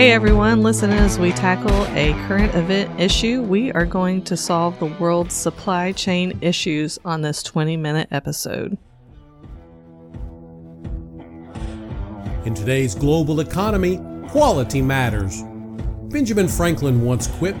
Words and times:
Hey 0.00 0.12
everyone, 0.12 0.62
listen 0.62 0.90
as 0.92 1.18
we 1.18 1.30
tackle 1.32 1.84
a 1.94 2.14
current 2.26 2.54
event 2.54 2.98
issue. 2.98 3.42
We 3.42 3.70
are 3.72 3.84
going 3.84 4.22
to 4.22 4.36
solve 4.36 4.78
the 4.78 4.86
world's 4.86 5.34
supply 5.34 5.92
chain 5.92 6.38
issues 6.40 6.98
on 7.04 7.20
this 7.20 7.42
20 7.42 7.76
minute 7.76 8.08
episode. 8.10 8.78
In 12.46 12.54
today's 12.54 12.94
global 12.94 13.40
economy, 13.40 14.00
quality 14.28 14.80
matters. 14.80 15.42
Benjamin 16.04 16.48
Franklin 16.48 17.02
once 17.02 17.26
quipped 17.26 17.60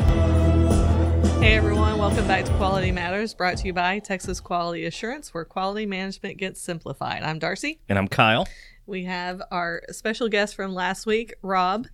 Hey 1.41 1.55
everyone, 1.55 1.97
welcome 1.97 2.27
back 2.27 2.45
to 2.45 2.53
Quality 2.57 2.91
Matters, 2.91 3.33
brought 3.33 3.57
to 3.57 3.65
you 3.65 3.73
by 3.73 3.97
Texas 3.97 4.39
Quality 4.39 4.85
Assurance, 4.85 5.33
where 5.33 5.43
quality 5.43 5.87
management 5.87 6.37
gets 6.37 6.61
simplified. 6.61 7.23
I'm 7.23 7.39
Darcy. 7.39 7.79
And 7.89 7.97
I'm 7.97 8.07
Kyle. 8.07 8.47
We 8.85 9.05
have 9.05 9.41
our 9.49 9.81
special 9.89 10.29
guest 10.29 10.55
from 10.55 10.75
last 10.75 11.07
week, 11.07 11.33
Rob. 11.41 11.87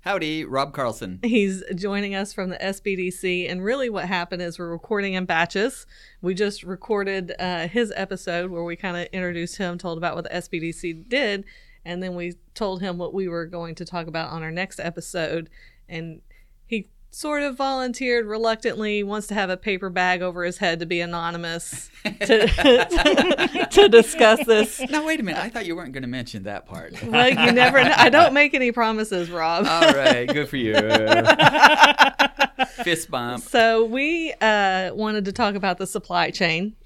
Howdy, 0.00 0.46
Rob 0.46 0.72
Carlson. 0.72 1.18
He's 1.22 1.62
joining 1.74 2.14
us 2.14 2.32
from 2.32 2.48
the 2.48 2.56
SBDC. 2.56 3.50
And 3.50 3.62
really, 3.62 3.90
what 3.90 4.06
happened 4.06 4.40
is 4.40 4.58
we're 4.58 4.70
recording 4.70 5.12
in 5.12 5.26
batches. 5.26 5.84
We 6.22 6.32
just 6.32 6.62
recorded 6.62 7.34
uh, 7.38 7.68
his 7.68 7.92
episode 7.94 8.50
where 8.50 8.64
we 8.64 8.74
kind 8.74 8.96
of 8.96 9.06
introduced 9.12 9.58
him, 9.58 9.76
told 9.76 9.98
about 9.98 10.14
what 10.14 10.24
the 10.24 10.30
SBDC 10.30 11.10
did, 11.10 11.44
and 11.84 12.02
then 12.02 12.14
we 12.14 12.36
told 12.54 12.80
him 12.80 12.96
what 12.96 13.12
we 13.12 13.28
were 13.28 13.44
going 13.44 13.74
to 13.74 13.84
talk 13.84 14.06
about 14.06 14.30
on 14.30 14.42
our 14.42 14.50
next 14.50 14.80
episode. 14.80 15.50
And 15.90 16.22
he 16.66 16.88
sort 17.10 17.42
of 17.42 17.56
volunteered 17.56 18.26
reluctantly, 18.26 19.02
wants 19.02 19.26
to 19.28 19.34
have 19.34 19.50
a 19.50 19.56
paper 19.56 19.90
bag 19.90 20.22
over 20.22 20.44
his 20.44 20.58
head 20.58 20.80
to 20.80 20.86
be 20.86 21.00
anonymous 21.00 21.90
to, 22.04 23.66
to 23.70 23.88
discuss 23.88 24.44
this. 24.46 24.80
Now, 24.90 25.06
wait 25.06 25.20
a 25.20 25.22
minute. 25.22 25.42
I 25.42 25.48
thought 25.48 25.66
you 25.66 25.74
weren't 25.74 25.92
going 25.92 26.02
to 26.02 26.08
mention 26.08 26.44
that 26.44 26.66
part. 26.66 27.02
Well, 27.02 27.28
you 27.28 27.52
never. 27.52 27.78
I 27.78 28.08
don't 28.08 28.34
make 28.34 28.54
any 28.54 28.72
promises, 28.72 29.30
Rob. 29.30 29.66
All 29.66 29.94
right, 29.94 30.28
good 30.28 30.48
for 30.48 30.56
you. 30.56 30.74
Fist 32.84 33.10
bump. 33.10 33.42
So 33.44 33.84
we 33.84 34.32
uh, 34.40 34.94
wanted 34.94 35.24
to 35.24 35.32
talk 35.32 35.54
about 35.54 35.78
the 35.78 35.86
supply 35.86 36.30
chain. 36.30 36.76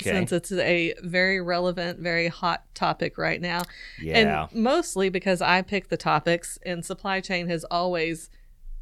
Okay. 0.00 0.10
Since 0.10 0.32
it's 0.32 0.52
a 0.52 0.94
very 1.02 1.40
relevant, 1.40 2.00
very 2.00 2.26
hot 2.26 2.64
topic 2.74 3.16
right 3.16 3.40
now. 3.40 3.62
Yeah. 4.00 4.48
And 4.48 4.54
mostly 4.54 5.08
because 5.08 5.40
I 5.40 5.62
pick 5.62 5.88
the 5.88 5.96
topics, 5.96 6.58
and 6.66 6.84
supply 6.84 7.20
chain 7.20 7.48
has 7.48 7.64
always, 7.70 8.28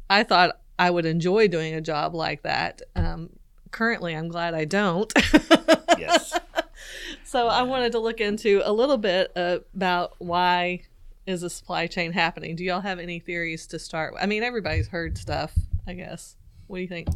I 0.09 0.23
thought 0.23 0.59
I 0.77 0.89
would 0.89 1.05
enjoy 1.05 1.47
doing 1.47 1.73
a 1.73 1.81
job 1.81 2.15
like 2.15 2.43
that. 2.43 2.81
Um, 2.95 3.29
currently, 3.71 4.15
I'm 4.15 4.27
glad 4.27 4.53
I 4.53 4.65
don't. 4.65 5.11
yes. 5.97 6.37
so 7.25 7.47
I 7.47 7.63
wanted 7.63 7.91
to 7.93 7.99
look 7.99 8.19
into 8.19 8.61
a 8.63 8.71
little 8.71 8.97
bit 8.97 9.31
about 9.35 10.15
why 10.17 10.81
is 11.25 11.43
a 11.43 11.49
supply 11.49 11.87
chain 11.87 12.11
happening. 12.11 12.55
Do 12.55 12.63
y'all 12.63 12.81
have 12.81 12.99
any 12.99 13.19
theories 13.19 13.67
to 13.67 13.79
start? 13.79 14.13
with? 14.13 14.23
I 14.23 14.25
mean, 14.25 14.43
everybody's 14.43 14.87
heard 14.87 15.17
stuff, 15.17 15.53
I 15.87 15.93
guess. 15.93 16.35
What 16.67 16.77
do 16.77 16.81
you 16.81 16.87
think? 16.87 17.07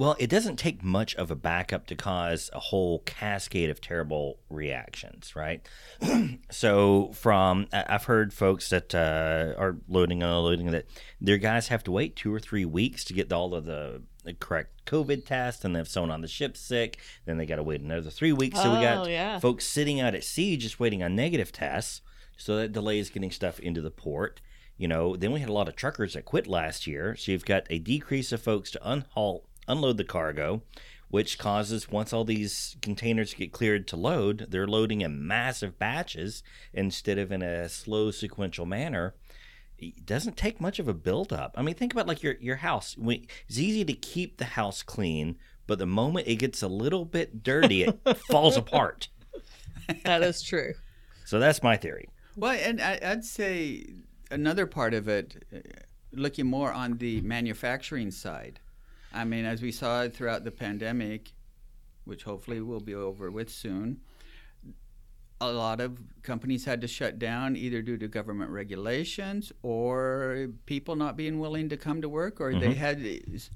Well, 0.00 0.16
it 0.18 0.30
doesn't 0.30 0.56
take 0.56 0.82
much 0.82 1.14
of 1.16 1.30
a 1.30 1.36
backup 1.36 1.86
to 1.88 1.94
cause 1.94 2.48
a 2.54 2.58
whole 2.58 3.00
cascade 3.00 3.68
of 3.68 3.82
terrible 3.82 4.38
reactions, 4.48 5.36
right? 5.36 5.60
so, 6.50 7.12
from 7.12 7.66
I've 7.70 8.04
heard 8.04 8.32
folks 8.32 8.70
that 8.70 8.94
uh, 8.94 9.52
are 9.60 9.76
loading 9.88 10.22
and 10.22 10.32
unloading 10.32 10.70
that 10.70 10.86
their 11.20 11.36
guys 11.36 11.68
have 11.68 11.84
to 11.84 11.92
wait 11.92 12.16
two 12.16 12.32
or 12.32 12.40
three 12.40 12.64
weeks 12.64 13.04
to 13.04 13.12
get 13.12 13.30
all 13.30 13.54
of 13.54 13.66
the, 13.66 14.00
the 14.24 14.32
correct 14.32 14.86
COVID 14.86 15.26
test, 15.26 15.66
and 15.66 15.76
if 15.76 15.86
someone 15.86 16.10
on 16.10 16.22
the 16.22 16.28
ship 16.28 16.56
sick, 16.56 16.96
then 17.26 17.36
they 17.36 17.44
got 17.44 17.56
to 17.56 17.62
wait 17.62 17.82
another 17.82 18.08
three 18.08 18.32
weeks. 18.32 18.58
so 18.58 18.70
we 18.72 18.78
Oh, 18.78 18.82
got 18.82 19.10
yeah. 19.10 19.38
folks 19.38 19.66
sitting 19.66 20.00
out 20.00 20.14
at 20.14 20.24
sea 20.24 20.56
just 20.56 20.80
waiting 20.80 21.02
on 21.02 21.14
negative 21.14 21.52
tests, 21.52 22.00
so 22.38 22.56
that 22.56 22.72
delays 22.72 23.10
getting 23.10 23.30
stuff 23.30 23.60
into 23.60 23.82
the 23.82 23.90
port. 23.90 24.40
You 24.78 24.88
know, 24.88 25.14
then 25.14 25.30
we 25.30 25.40
had 25.40 25.50
a 25.50 25.52
lot 25.52 25.68
of 25.68 25.76
truckers 25.76 26.14
that 26.14 26.24
quit 26.24 26.46
last 26.46 26.86
year, 26.86 27.14
so 27.16 27.32
you've 27.32 27.44
got 27.44 27.66
a 27.68 27.78
decrease 27.78 28.32
of 28.32 28.40
folks 28.40 28.70
to 28.70 28.78
unhaul, 28.78 29.42
unload 29.70 29.96
the 29.96 30.04
cargo, 30.04 30.62
which 31.08 31.38
causes 31.38 31.90
once 31.90 32.12
all 32.12 32.24
these 32.24 32.76
containers 32.82 33.34
get 33.34 33.52
cleared 33.52 33.86
to 33.88 33.96
load, 33.96 34.46
they're 34.50 34.66
loading 34.66 35.00
in 35.00 35.26
massive 35.26 35.78
batches 35.78 36.42
instead 36.72 37.18
of 37.18 37.32
in 37.32 37.42
a 37.42 37.68
slow 37.68 38.10
sequential 38.10 38.66
manner. 38.66 39.14
It 39.78 40.04
doesn't 40.06 40.36
take 40.36 40.60
much 40.60 40.78
of 40.78 40.88
a 40.88 40.94
buildup. 40.94 41.54
I 41.56 41.62
mean, 41.62 41.74
think 41.74 41.92
about 41.92 42.06
like 42.06 42.22
your 42.22 42.34
your 42.40 42.56
house. 42.56 42.96
It's 42.98 43.58
easy 43.58 43.84
to 43.84 43.94
keep 43.94 44.36
the 44.36 44.44
house 44.44 44.82
clean, 44.82 45.38
but 45.66 45.78
the 45.78 45.86
moment 45.86 46.28
it 46.28 46.36
gets 46.36 46.62
a 46.62 46.68
little 46.68 47.04
bit 47.04 47.42
dirty, 47.42 47.84
it 47.84 47.98
falls 48.30 48.56
apart. 48.56 49.08
That 50.04 50.22
is 50.22 50.42
true. 50.42 50.74
So 51.24 51.38
that's 51.38 51.62
my 51.62 51.76
theory. 51.76 52.08
Well, 52.36 52.58
and 52.60 52.80
I, 52.80 52.98
I'd 53.02 53.24
say 53.24 53.86
another 54.30 54.66
part 54.66 54.94
of 54.94 55.08
it, 55.08 55.44
looking 56.12 56.46
more 56.46 56.72
on 56.72 56.98
the 56.98 57.20
manufacturing 57.22 58.10
side. 58.10 58.60
I 59.12 59.24
mean, 59.24 59.44
as 59.44 59.62
we 59.62 59.72
saw 59.72 60.08
throughout 60.08 60.44
the 60.44 60.50
pandemic, 60.50 61.32
which 62.04 62.24
hopefully 62.24 62.60
will 62.60 62.80
be 62.80 62.94
over 62.94 63.30
with 63.30 63.50
soon, 63.50 64.00
a 65.40 65.50
lot 65.50 65.80
of 65.80 65.98
companies 66.22 66.66
had 66.66 66.80
to 66.82 66.86
shut 66.86 67.18
down 67.18 67.56
either 67.56 67.80
due 67.80 67.96
to 67.96 68.06
government 68.08 68.50
regulations 68.50 69.52
or 69.62 70.48
people 70.66 70.96
not 70.96 71.16
being 71.16 71.40
willing 71.40 71.68
to 71.70 71.76
come 71.76 72.02
to 72.02 72.08
work, 72.08 72.40
or 72.40 72.54
they 72.54 72.74
had 72.74 73.02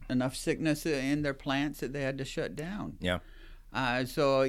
enough 0.09 0.35
sickness 0.35 0.87
in 0.87 1.23
their 1.23 1.35
plants 1.35 1.81
that 1.81 1.93
they 1.93 2.01
had 2.01 2.17
to 2.19 2.25
shut 2.25 2.57
down. 2.57 2.97
Yeah. 3.01 3.19
Uh, 3.73 4.05
so, 4.05 4.49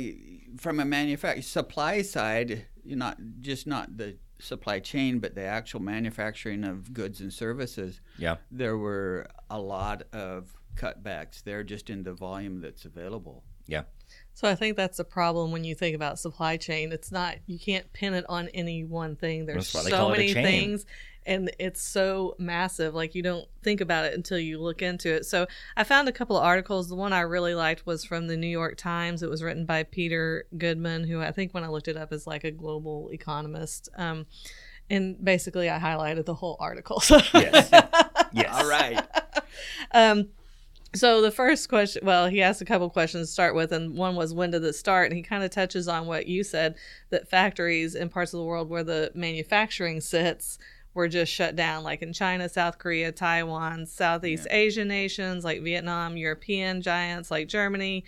from 0.57 0.79
a 0.79 0.85
manufacturing 0.85 1.41
supply 1.41 2.01
side, 2.03 2.67
not 2.85 3.17
just 3.41 3.67
not 3.67 3.97
the 3.97 4.17
supply 4.39 4.79
chain, 4.79 5.19
but 5.19 5.35
the 5.35 5.43
actual 5.43 5.81
manufacturing 5.81 6.63
of 6.63 6.93
goods 6.93 7.19
and 7.21 7.33
services. 7.33 7.99
Yeah. 8.17 8.35
There 8.51 8.77
were 8.77 9.27
a 9.49 9.59
lot 9.59 10.03
of 10.13 10.55
cutbacks 10.75 11.43
there 11.43 11.63
just 11.63 11.89
in 11.89 12.03
the 12.03 12.13
volume 12.13 12.61
that's 12.61 12.85
available. 12.85 13.43
Yeah. 13.67 13.83
So 14.33 14.47
I 14.47 14.55
think 14.55 14.77
that's 14.77 14.97
the 14.97 15.03
problem 15.03 15.51
when 15.51 15.63
you 15.63 15.73
think 15.75 15.95
about 15.95 16.19
supply 16.19 16.57
chain. 16.57 16.91
It's 16.91 17.11
not 17.11 17.37
you 17.47 17.57
can't 17.57 17.91
pin 17.93 18.13
it 18.13 18.25
on 18.29 18.49
any 18.49 18.83
one 18.83 19.15
thing. 19.15 19.45
There's 19.45 19.71
That's 19.71 19.73
why 19.73 19.83
they 19.83 19.89
so 19.89 19.97
call 19.97 20.13
it 20.13 20.19
a 20.19 20.19
many 20.19 20.33
things 20.33 20.85
and 21.25 21.49
it's 21.57 21.81
so 21.81 22.35
massive 22.37 22.93
like 22.93 23.15
you 23.15 23.23
don't 23.23 23.47
think 23.63 23.81
about 23.81 24.05
it 24.05 24.13
until 24.13 24.37
you 24.37 24.59
look 24.59 24.81
into 24.81 25.11
it. 25.11 25.25
So 25.25 25.47
I 25.75 25.83
found 25.83 26.07
a 26.07 26.11
couple 26.11 26.37
of 26.37 26.43
articles. 26.43 26.87
The 26.89 26.95
one 26.95 27.13
I 27.13 27.21
really 27.21 27.55
liked 27.55 27.85
was 27.85 28.05
from 28.05 28.27
the 28.27 28.37
New 28.37 28.47
York 28.47 28.77
Times. 28.77 29.23
It 29.23 29.29
was 29.29 29.41
written 29.41 29.65
by 29.65 29.83
Peter 29.83 30.45
Goodman 30.57 31.05
who 31.05 31.21
I 31.21 31.31
think 31.31 31.53
when 31.53 31.63
I 31.63 31.69
looked 31.69 31.87
it 31.87 31.97
up 31.97 32.13
is 32.13 32.27
like 32.27 32.43
a 32.43 32.51
global 32.51 33.09
economist. 33.11 33.89
Um 33.95 34.27
and 34.89 35.23
basically 35.23 35.69
I 35.69 35.79
highlighted 35.79 36.25
the 36.25 36.35
whole 36.35 36.57
article. 36.59 36.99
So 36.99 37.17
Yes. 37.33 37.69
yes. 38.31 38.53
All 38.53 38.69
right. 38.69 39.01
um, 39.91 40.29
so 40.95 41.21
the 41.21 41.31
first 41.31 41.69
question, 41.69 42.05
well, 42.05 42.27
he 42.27 42.41
asked 42.41 42.61
a 42.61 42.65
couple 42.65 42.89
questions 42.89 43.27
to 43.27 43.33
start 43.33 43.55
with, 43.55 43.71
and 43.71 43.95
one 43.95 44.15
was 44.15 44.33
when 44.33 44.51
did 44.51 44.63
it 44.63 44.73
start? 44.73 45.09
And 45.09 45.17
he 45.17 45.23
kind 45.23 45.43
of 45.43 45.51
touches 45.51 45.87
on 45.87 46.05
what 46.05 46.27
you 46.27 46.43
said 46.43 46.75
that 47.09 47.29
factories 47.29 47.95
in 47.95 48.09
parts 48.09 48.33
of 48.33 48.39
the 48.39 48.45
world 48.45 48.69
where 48.69 48.83
the 48.83 49.11
manufacturing 49.13 50.01
sits 50.01 50.57
were 50.93 51.07
just 51.07 51.31
shut 51.31 51.55
down, 51.55 51.83
like 51.83 52.01
in 52.01 52.13
China, 52.13 52.47
South 52.47 52.77
Korea, 52.77 53.11
Taiwan, 53.11 53.85
Southeast 53.85 54.47
Asian 54.49 54.87
nations 54.87 55.43
like 55.43 55.61
Vietnam, 55.61 56.17
European 56.17 56.81
giants 56.81 57.29
like 57.29 57.47
Germany. 57.47 58.05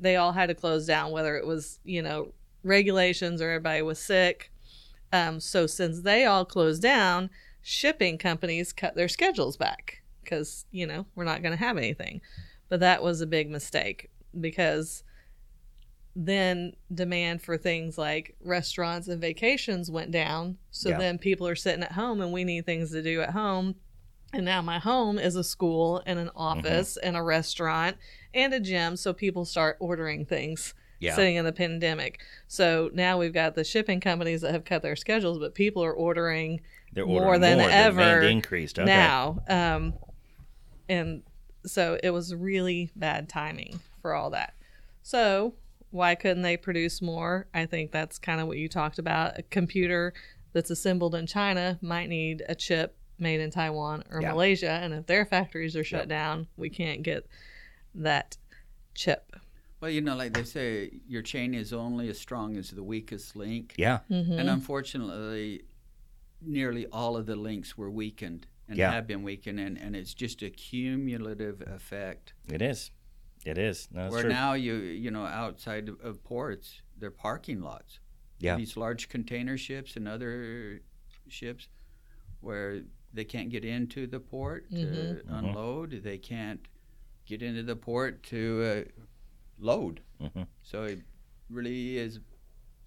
They 0.00 0.16
all 0.16 0.32
had 0.32 0.46
to 0.46 0.54
close 0.54 0.86
down, 0.86 1.10
whether 1.10 1.36
it 1.36 1.46
was 1.46 1.80
you 1.84 2.00
know 2.00 2.32
regulations 2.62 3.42
or 3.42 3.50
everybody 3.50 3.82
was 3.82 3.98
sick. 3.98 4.52
Um, 5.12 5.40
so 5.40 5.66
since 5.66 6.02
they 6.02 6.24
all 6.26 6.44
closed 6.44 6.82
down, 6.82 7.30
shipping 7.62 8.18
companies 8.18 8.72
cut 8.72 8.94
their 8.94 9.08
schedules 9.08 9.56
back 9.56 9.97
because 10.28 10.66
you 10.70 10.86
know 10.86 11.06
we're 11.14 11.24
not 11.24 11.42
going 11.42 11.56
to 11.56 11.64
have 11.64 11.76
anything. 11.78 12.20
But 12.68 12.80
that 12.80 13.02
was 13.02 13.20
a 13.20 13.26
big 13.26 13.48
mistake 13.50 14.10
because 14.38 15.02
then 16.14 16.72
demand 16.92 17.40
for 17.42 17.56
things 17.56 17.96
like 17.96 18.34
restaurants 18.44 19.08
and 19.08 19.20
vacations 19.20 19.90
went 19.90 20.10
down. 20.10 20.58
So 20.70 20.90
Yeah. 20.90 20.98
then 20.98 21.18
people 21.18 21.46
are 21.46 21.54
sitting 21.54 21.82
at 21.82 21.92
home 21.92 22.20
and 22.20 22.32
we 22.32 22.44
need 22.44 22.66
things 22.66 22.90
to 22.90 23.02
do 23.02 23.20
at 23.22 23.30
home. 23.30 23.76
And 24.34 24.44
now 24.44 24.60
my 24.60 24.78
home 24.78 25.18
is 25.18 25.36
a 25.36 25.44
school 25.44 26.02
and 26.04 26.18
an 26.18 26.30
office 26.36 26.96
and 26.98 27.16
a 27.16 27.22
restaurant 27.22 27.96
and 28.34 28.52
a 28.52 28.60
gym. 28.60 28.96
So 28.96 29.12
people 29.14 29.44
start 29.44 29.76
ordering 29.80 30.26
things 30.26 30.74
Yeah. 30.98 31.14
sitting 31.14 31.36
in 31.36 31.44
the 31.44 31.52
pandemic. 31.52 32.20
So 32.48 32.90
now 32.92 33.16
we've 33.16 33.32
got 33.32 33.54
the 33.54 33.64
shipping 33.64 34.00
companies 34.00 34.40
that 34.42 34.50
have 34.52 34.64
cut 34.64 34.82
their 34.82 34.96
schedules, 34.96 35.38
but 35.38 35.54
people 35.54 35.82
are 35.84 35.94
ordering 35.94 36.60
They're 36.92 37.06
more 37.06 37.38
than 37.38 37.58
more. 37.58 37.70
Ever 37.70 38.20
increased. 38.22 38.78
Okay. 38.78 38.86
now. 38.86 39.42
Um, 39.48 39.94
and 40.88 41.22
so 41.66 41.98
it 42.02 42.10
was 42.10 42.34
really 42.34 42.90
bad 42.96 43.28
timing 43.28 43.80
for 44.00 44.14
all 44.14 44.30
that. 44.30 44.54
So 45.02 45.54
why 45.90 46.14
couldn't 46.14 46.42
they 46.42 46.56
produce 46.56 47.00
more? 47.02 47.46
I 47.54 47.66
think 47.66 47.90
that's 47.92 48.18
kind 48.18 48.40
of 48.40 48.46
what 48.46 48.58
you 48.58 48.68
talked 48.68 48.98
about. 48.98 49.38
A 49.38 49.42
computer 49.42 50.12
that's 50.52 50.70
assembled 50.70 51.14
in 51.14 51.26
China 51.26 51.78
might 51.82 52.08
need 52.08 52.42
a 52.48 52.54
chip 52.54 52.96
made 53.18 53.40
in 53.40 53.50
Taiwan 53.50 54.04
or 54.10 54.22
Yeah. 54.22 54.30
Malaysia, 54.32 54.70
and 54.70 54.94
if 54.94 55.06
their 55.06 55.24
factories 55.24 55.74
are 55.76 55.84
shut 55.84 56.02
Yep. 56.02 56.08
down, 56.08 56.46
we 56.56 56.70
can't 56.70 57.02
get 57.02 57.26
that 57.94 58.36
chip. 58.94 59.32
Well, 59.80 59.90
you 59.90 60.00
know, 60.00 60.16
like 60.16 60.32
they 60.32 60.44
say, 60.44 61.00
your 61.08 61.22
chain 61.22 61.54
is 61.54 61.72
only 61.72 62.08
as 62.08 62.18
strong 62.18 62.56
as 62.56 62.70
the 62.70 62.82
weakest 62.82 63.34
link. 63.36 63.74
Yeah. 63.76 64.00
Mm-hmm. 64.10 64.32
And 64.32 64.48
unfortunately, 64.50 65.62
nearly 66.40 66.86
all 66.86 67.16
of 67.16 67.26
the 67.26 67.36
links 67.36 67.76
were 67.76 67.90
weakened 67.90 68.46
and 68.68 68.76
Yeah. 68.78 68.92
have 68.92 69.06
been 69.06 69.22
weakened, 69.22 69.58
and, 69.58 69.78
and 69.78 69.96
it's 69.96 70.14
just 70.14 70.42
a 70.42 70.50
cumulative 70.50 71.62
effect. 71.62 72.34
It 72.52 72.60
is. 72.62 72.90
It 73.44 73.56
is. 73.56 73.88
No, 73.90 74.08
where 74.10 74.22
true. 74.22 74.30
now 74.30 74.52
you 74.54 74.74
you 74.74 75.10
know 75.10 75.24
outside 75.24 75.88
of, 75.88 76.00
of 76.00 76.22
ports, 76.24 76.82
they're 76.98 77.10
parking 77.10 77.60
lots. 77.62 78.00
Yeah. 78.40 78.56
These 78.56 78.76
large 78.76 79.08
container 79.08 79.56
ships 79.56 79.96
and 79.96 80.06
other 80.06 80.80
ships, 81.28 81.68
where 82.40 82.82
they 83.14 83.24
can't 83.24 83.48
get 83.48 83.64
into 83.64 84.06
the 84.06 84.20
port 84.20 84.68
to 84.70 84.76
Mhm. 84.76 85.24
Mhm. 85.24 85.38
unload, 85.38 85.90
they 86.02 86.18
can't 86.18 86.60
get 87.26 87.42
into 87.42 87.62
the 87.62 87.76
port 87.76 88.22
to 88.24 88.62
uh, 88.64 89.04
load. 89.58 90.00
Mhm. 90.20 90.46
So 90.62 90.84
it 90.84 91.00
really 91.48 91.96
is 91.96 92.20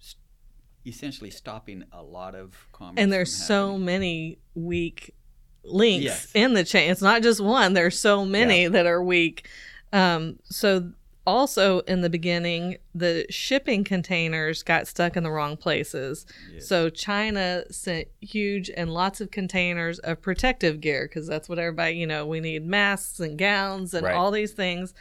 s 0.00 0.16
essentially 0.86 1.30
stopping 1.30 1.84
a 1.92 2.02
lot 2.02 2.34
of 2.34 2.68
commerce. 2.72 2.94
and 2.98 3.12
there's 3.12 3.34
so 3.34 3.76
many 3.78 4.38
weak 4.54 5.14
links 5.64 6.04
Yes. 6.04 6.28
in 6.34 6.54
the 6.54 6.64
chain. 6.64 6.90
It's 6.90 7.02
not 7.02 7.22
just 7.22 7.40
one. 7.40 7.74
There's 7.74 7.98
so 7.98 8.24
many 8.24 8.66
that 8.68 8.86
are 8.86 9.02
weak. 9.02 9.46
Um, 9.92 10.38
so 10.44 10.90
also 11.24 11.80
in 11.80 12.00
the 12.00 12.10
beginning, 12.10 12.78
the 12.94 13.26
shipping 13.30 13.84
containers 13.84 14.62
got 14.64 14.88
stuck 14.88 15.16
in 15.16 15.22
the 15.22 15.30
wrong 15.30 15.56
places. 15.56 16.26
Yes. 16.52 16.66
So 16.66 16.88
China 16.90 17.62
sent 17.70 18.08
huge 18.20 18.70
and 18.76 18.92
lots 18.92 19.20
of 19.20 19.30
containers 19.30 19.98
of 20.00 20.20
protective 20.20 20.80
gear 20.80 21.06
because 21.08 21.28
that's 21.28 21.48
what 21.48 21.58
everybody, 21.60 21.94
you 21.96 22.06
know, 22.08 22.26
we 22.26 22.40
need 22.40 22.66
masks 22.66 23.20
and 23.20 23.38
gowns 23.38 23.94
and 23.94 24.04
Right. 24.06 24.14
all 24.16 24.30
these 24.32 24.52
things. 24.52 24.94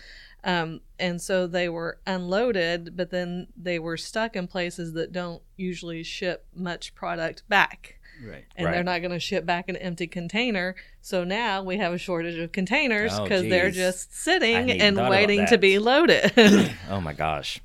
Um, 0.43 0.81
and 0.99 1.21
so 1.21 1.45
they 1.47 1.69
were 1.69 1.99
unloaded, 2.07 2.95
but 2.97 3.09
then 3.11 3.47
they 3.55 3.79
were 3.79 3.97
stuck 3.97 4.35
in 4.35 4.47
places 4.47 4.93
that 4.93 5.11
don't 5.11 5.41
usually 5.55 6.03
ship 6.03 6.45
much 6.55 6.93
product 6.95 7.43
back. 7.47 7.99
Right. 8.25 8.45
And 8.55 8.67
they're 8.67 8.83
not 8.83 8.99
going 8.99 9.11
to 9.11 9.19
ship 9.19 9.45
back 9.45 9.69
an 9.69 9.75
empty 9.75 10.07
container. 10.07 10.75
So 11.01 11.23
now 11.23 11.63
we 11.63 11.77
have 11.77 11.93
a 11.93 11.97
shortage 11.97 12.37
of 12.37 12.51
containers 12.51 13.11
Oh, 13.13 13.23
because 13.23 13.43
they're 13.43 13.71
just 13.71 14.15
sitting 14.15 14.69
and 14.81 14.97
waiting 14.97 15.45
to 15.47 15.57
be 15.57 15.79
loaded. 15.79 16.31
Oh 16.89 17.01
my 17.01 17.13
gosh. 17.13 17.59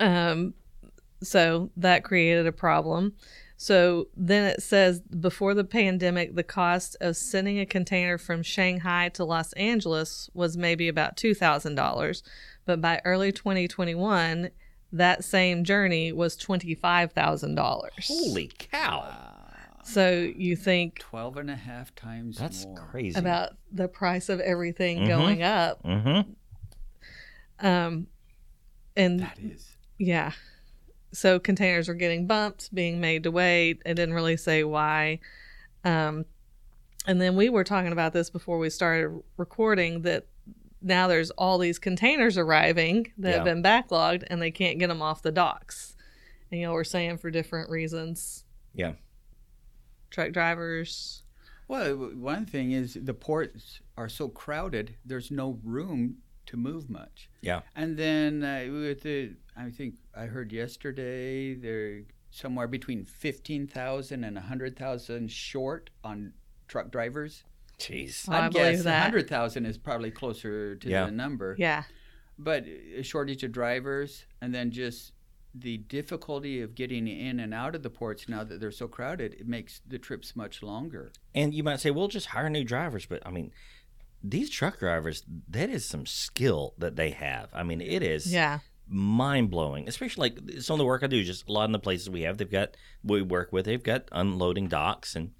Um, 0.00 0.54
so 1.22 1.70
that 1.76 2.04
created 2.04 2.46
a 2.46 2.52
problem. 2.52 3.14
So 3.56 4.08
then 4.16 4.44
it 4.44 4.62
says 4.62 5.00
before 5.00 5.54
the 5.54 5.64
pandemic, 5.64 6.34
the 6.34 6.42
cost 6.42 6.96
of 7.00 7.16
sending 7.16 7.60
a 7.60 7.66
container 7.66 8.18
from 8.18 8.42
Shanghai 8.42 9.10
to 9.10 9.24
Los 9.24 9.52
Angeles 9.54 10.28
was 10.34 10.56
maybe 10.56 10.88
about 10.88 11.16
$2,000. 11.16 12.22
But 12.66 12.80
by 12.80 13.00
early 13.04 13.30
2021, 13.32 14.50
that 14.92 15.24
same 15.24 15.64
journey 15.64 16.12
was 16.12 16.36
$25,000. 16.36 17.88
Holy 18.06 18.50
cow. 18.58 19.33
Wow. 19.86 19.90
So 19.92 20.32
you 20.36 20.56
think 20.56 20.98
Twelve 20.98 21.36
and 21.36 21.50
a 21.50 21.56
half 21.56 21.94
times 21.94 22.38
That's 22.38 22.64
more. 22.66 22.76
crazy. 22.76 23.18
about 23.18 23.50
the 23.72 23.88
price 23.88 24.28
of 24.28 24.40
everything 24.40 24.98
Mhm. 25.00 25.06
going 25.08 25.42
up. 25.42 25.82
Mm-hmm. 25.82 27.66
Um, 27.66 28.06
and 28.96 29.20
That 29.20 29.38
is. 29.38 29.76
Yeah. 29.98 30.32
So 31.12 31.38
containers 31.38 31.88
are 31.88 31.94
getting 31.94 32.26
bumped, 32.26 32.74
being 32.74 33.00
made 33.00 33.22
to 33.24 33.30
wait. 33.30 33.80
It 33.86 33.94
didn't 33.94 34.14
really 34.14 34.36
say 34.36 34.64
why. 34.64 35.20
Um, 35.84 36.24
and 37.06 37.20
then 37.20 37.36
we 37.36 37.48
were 37.48 37.64
talking 37.64 37.92
about 37.92 38.12
this 38.12 38.30
before 38.30 38.58
we 38.58 38.70
started 38.70 39.22
recording 39.36 40.02
that 40.02 40.26
now 40.82 41.06
there's 41.06 41.30
all 41.32 41.58
these 41.58 41.78
containers 41.78 42.36
arriving 42.36 43.12
that 43.18 43.34
have 43.34 43.44
been 43.44 43.62
backlogged 43.62 44.24
and 44.28 44.40
they 44.42 44.50
can't 44.50 44.78
get 44.78 44.88
them 44.88 45.02
off 45.02 45.22
the 45.22 45.30
docks. 45.32 45.94
And 46.50 46.60
you 46.60 46.66
know, 46.66 46.72
we're 46.72 46.84
saying 46.84 47.18
for 47.18 47.30
different 47.30 47.70
reasons. 47.70 48.44
Yeah. 48.74 48.92
Truck 50.14 50.30
drivers. 50.32 51.24
Well, 51.66 51.96
one 51.96 52.46
thing 52.46 52.70
is 52.70 52.96
the 53.02 53.14
ports 53.14 53.80
are 53.96 54.08
so 54.08 54.28
crowded. 54.28 54.94
There's 55.04 55.30
no 55.32 55.58
room 55.64 56.18
to 56.46 56.56
move 56.56 56.88
much. 56.88 57.28
Yeah. 57.40 57.62
And 57.74 57.96
then 57.96 58.44
uh, 58.44 58.70
with 58.70 59.02
the, 59.02 59.32
I 59.56 59.70
think 59.70 59.94
I 60.16 60.26
heard 60.26 60.52
yesterday 60.52 61.54
they're 61.54 62.02
somewhere 62.30 62.68
between 62.68 63.04
fifteen 63.04 63.66
thousand 63.66 64.22
and 64.24 64.38
a 64.38 64.42
hundred 64.42 64.76
thousand 64.78 65.32
short 65.32 65.90
on 66.04 66.32
truck 66.68 66.90
drivers. 66.92 67.42
Jeez. 67.80 68.28
I 68.28 68.46
I'd 68.46 68.52
believe 68.52 68.72
guess 68.76 68.84
that. 68.84 69.02
hundred 69.02 69.28
thousand 69.28 69.66
is 69.66 69.76
probably 69.78 70.12
closer 70.12 70.76
to 70.76 70.88
Yeah. 70.88 71.06
the 71.06 71.10
number. 71.12 71.56
Yeah. 71.58 71.82
But 72.38 72.66
a 72.66 73.02
shortage 73.02 73.42
of 73.42 73.50
drivers, 73.52 74.26
and 74.40 74.54
then 74.54 74.70
just 74.70 75.12
the 75.54 75.78
difficulty 75.78 76.60
of 76.60 76.74
getting 76.74 77.06
in 77.06 77.38
and 77.38 77.54
out 77.54 77.74
of 77.74 77.82
the 77.82 77.90
ports 77.90 78.28
now 78.28 78.42
that 78.44 78.60
they're 78.60 78.70
so 78.72 78.88
crowded, 78.88 79.34
it 79.34 79.46
makes 79.46 79.80
the 79.86 79.98
trips 79.98 80.34
much 80.34 80.62
longer. 80.62 81.12
And 81.34 81.54
you 81.54 81.62
might 81.62 81.80
say, 81.80 81.90
well, 81.90 82.08
just 82.08 82.26
hire 82.28 82.50
new 82.50 82.64
drivers. 82.64 83.06
But 83.06 83.22
I 83.24 83.30
mean, 83.30 83.52
these 84.22 84.50
truck 84.50 84.78
drivers, 84.78 85.22
that 85.48 85.70
is 85.70 85.84
some 85.84 86.06
skill 86.06 86.74
that 86.78 86.96
they 86.96 87.10
have. 87.10 87.50
I 87.52 87.62
mean, 87.62 87.80
it 87.80 88.02
is 88.02 88.32
Yeah. 88.32 88.60
mind 88.88 89.50
blowing, 89.50 89.88
especially 89.88 90.30
like 90.30 90.60
some 90.62 90.74
of 90.74 90.78
the 90.78 90.84
work 90.84 91.02
I 91.04 91.06
do, 91.06 91.22
just 91.22 91.48
a 91.48 91.52
lot 91.52 91.66
of 91.66 91.72
the 91.72 91.78
places 91.78 92.10
we 92.10 92.22
have, 92.22 92.38
they've 92.38 92.50
got, 92.50 92.76
we 93.04 93.22
work 93.22 93.52
with, 93.52 93.66
they've 93.66 93.82
got 93.82 94.08
unloading 94.12 94.66
docks. 94.68 95.14
And 95.14 95.32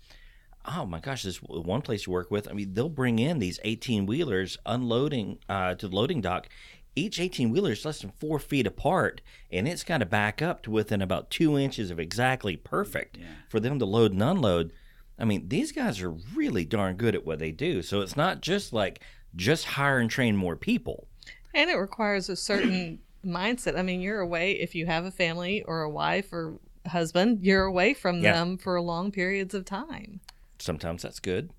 oh 0.67 0.87
my 0.87 1.01
gosh, 1.01 1.25
this 1.25 1.37
one 1.43 1.83
place 1.83 2.07
you 2.07 2.13
work 2.13 2.31
with, 2.31 2.49
I 2.49 2.53
mean, 2.55 2.73
they'll 2.75 2.89
bring 2.89 3.19
in 3.19 3.39
these 3.39 3.59
18 3.65 4.07
wheelers 4.07 4.57
unloading 4.65 5.39
uh, 5.49 5.75
to 5.75 5.89
the 5.89 5.95
loading 5.97 6.21
dock. 6.21 6.49
Each 6.97 7.19
18 7.19 7.51
wheeler 7.51 7.73
is 7.73 7.85
less 7.85 8.01
than 8.01 8.13
four 8.13 8.39
feet 8.39 8.67
apart, 8.67 9.21
and 9.51 9.67
it's 9.67 9.83
got 9.83 9.99
to 9.99 10.07
back 10.07 10.41
up 10.41 10.63
to 10.63 10.71
within 10.71 11.03
about 11.03 11.29
two 11.31 11.59
inches 11.59 11.91
of 11.91 11.99
exactly 11.99 12.57
perfect 12.57 13.17
Yeah. 13.19 13.27
for 13.49 13.59
them 13.59 13.79
to 13.81 13.85
load 13.85 14.13
and 14.13 14.23
unload. 14.23 14.73
I 15.19 15.25
mean, 15.25 15.49
these 15.49 15.73
guys 15.73 16.01
are 16.03 16.11
really 16.11 16.65
darn 16.65 16.97
good 16.97 17.15
at 17.15 17.25
what 17.27 17.39
they 17.41 17.51
do. 17.51 17.83
So 17.83 18.01
it's 18.01 18.17
not 18.17 18.41
just 18.43 18.73
like 18.73 19.01
just 19.35 19.65
hire 19.65 19.99
and 19.99 20.09
train 20.11 20.37
more 20.37 20.55
people. 20.57 21.09
And 21.53 21.69
it 21.71 21.75
requires 21.77 22.29
a 22.29 22.37
certain 22.37 23.01
mindset. 23.27 23.77
I 23.79 23.83
mean, 23.83 24.01
you're 24.01 24.21
away 24.21 24.53
if 24.53 24.75
you 24.75 24.87
have 24.87 25.05
a 25.05 25.11
family 25.11 25.63
or 25.63 25.83
a 25.83 25.91
wife 25.91 26.33
or 26.33 26.59
husband, 26.87 27.41
you're 27.43 27.65
away 27.65 27.95
from 27.95 28.21
Yeah. 28.21 28.35
them 28.35 28.57
for 28.59 28.81
long 28.81 29.11
periods 29.11 29.55
of 29.55 29.65
time. 29.65 30.21
Sometimes 30.59 31.03
that's 31.03 31.19
good. 31.21 31.51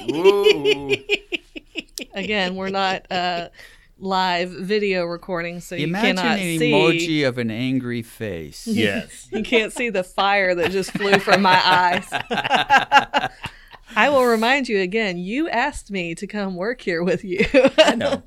Again, 2.14 2.56
we're 2.56 2.70
not 2.70 3.10
uh, 3.10 3.48
live 4.00 4.50
video 4.50 5.04
recording, 5.04 5.60
so 5.60 5.74
you 5.74 5.84
Imagine 5.84 6.16
cannot 6.16 6.38
an 6.38 6.58
see. 6.58 6.72
emoji 6.72 7.28
of 7.28 7.38
an 7.38 7.50
angry 7.50 8.02
face. 8.02 8.66
Yes. 8.80 9.28
You 9.30 9.42
can't 9.42 9.72
see 9.72 9.90
the 9.90 10.02
fire 10.02 10.54
that 10.54 10.70
just 10.70 10.90
flew 10.92 11.18
from 11.18 11.42
my 11.42 11.60
eyes. 11.62 12.08
I 13.96 14.08
will 14.08 14.24
remind 14.24 14.68
you 14.68 14.80
again. 14.80 15.18
You 15.18 15.48
asked 15.48 15.90
me 15.90 16.14
to 16.14 16.26
come 16.26 16.56
work 16.56 16.80
here 16.80 17.02
with 17.02 17.24
you. 17.24 17.44
I 17.78 17.94
know. 17.94 18.22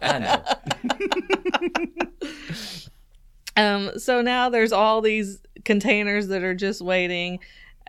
I 0.00 0.18
know. 0.18 0.42
Um, 3.56 3.98
so 3.98 4.22
now 4.22 4.48
there's 4.48 4.72
all 4.72 5.02
these 5.02 5.40
containers 5.64 6.28
that 6.28 6.42
are 6.42 6.54
just 6.54 6.80
waiting 6.80 7.40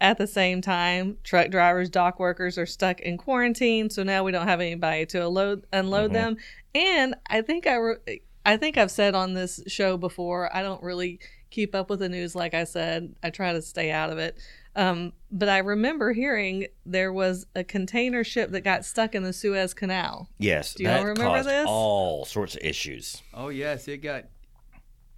at 0.01 0.17
the 0.17 0.27
same 0.27 0.60
time. 0.62 1.17
Truck 1.24 1.50
drivers, 1.51 1.89
dock 1.89 2.20
workers 2.20 2.58
are 2.58 2.65
stuck 2.65 3.00
in 3.00 3.17
quarantine, 3.17 3.89
so 3.89 4.03
now 4.03 4.24
we 4.25 4.31
don't 4.34 4.48
have 4.48 4.60
anybody 4.60 5.05
to 5.05 5.25
unload 5.27 5.65
unload 5.72 6.10
Mhm. 6.10 6.13
them. 6.13 6.38
And 6.75 7.15
I 7.29 7.41
think 7.41 7.67
I 7.67 7.75
re- 7.75 8.22
I 8.46 8.58
think 8.58 8.75
I've 8.77 8.91
said 8.91 9.13
on 9.13 9.36
this 9.36 9.62
show 9.67 9.98
before, 9.98 10.53
I 10.55 10.63
don't 10.63 10.81
really 10.84 11.20
keep 11.51 11.75
up 11.75 11.89
with 11.89 12.00
the 12.00 12.10
news 12.10 12.34
like 12.36 12.53
I 12.55 12.63
said. 12.63 13.13
I 13.22 13.29
try 13.29 13.53
to 13.53 13.62
stay 13.62 13.91
out 13.91 14.10
of 14.10 14.17
it. 14.17 14.36
Um, 14.75 15.13
but 15.31 15.50
I 15.50 15.60
remember 15.60 16.13
hearing 16.13 16.65
there 16.86 17.12
was 17.13 17.46
a 17.55 17.63
container 17.63 18.24
ship 18.24 18.50
that 18.51 18.62
got 18.62 18.86
stuck 18.86 19.13
in 19.13 19.22
the 19.22 19.34
Suez 19.34 19.74
Canal. 19.74 20.29
Yes. 20.39 20.74
Do 20.74 20.84
y'all 20.84 20.93
that 20.93 21.00
remember 21.01 21.24
caused 21.24 21.50
this? 21.50 21.65
all 21.67 22.25
sorts 22.25 22.55
of 22.55 22.62
issues. 22.63 23.22
Oh 23.34 23.50
yes, 23.50 23.88
it 23.88 23.98
got 23.98 24.24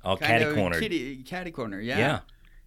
All 0.03 0.17
catty 0.17 0.43
of 0.43 0.55
cornered. 0.55 0.81
kitty 0.81 1.23
catty 1.23 1.51
corner. 1.51 1.79
Yeah, 1.79 1.97
Yeah. 1.99 2.19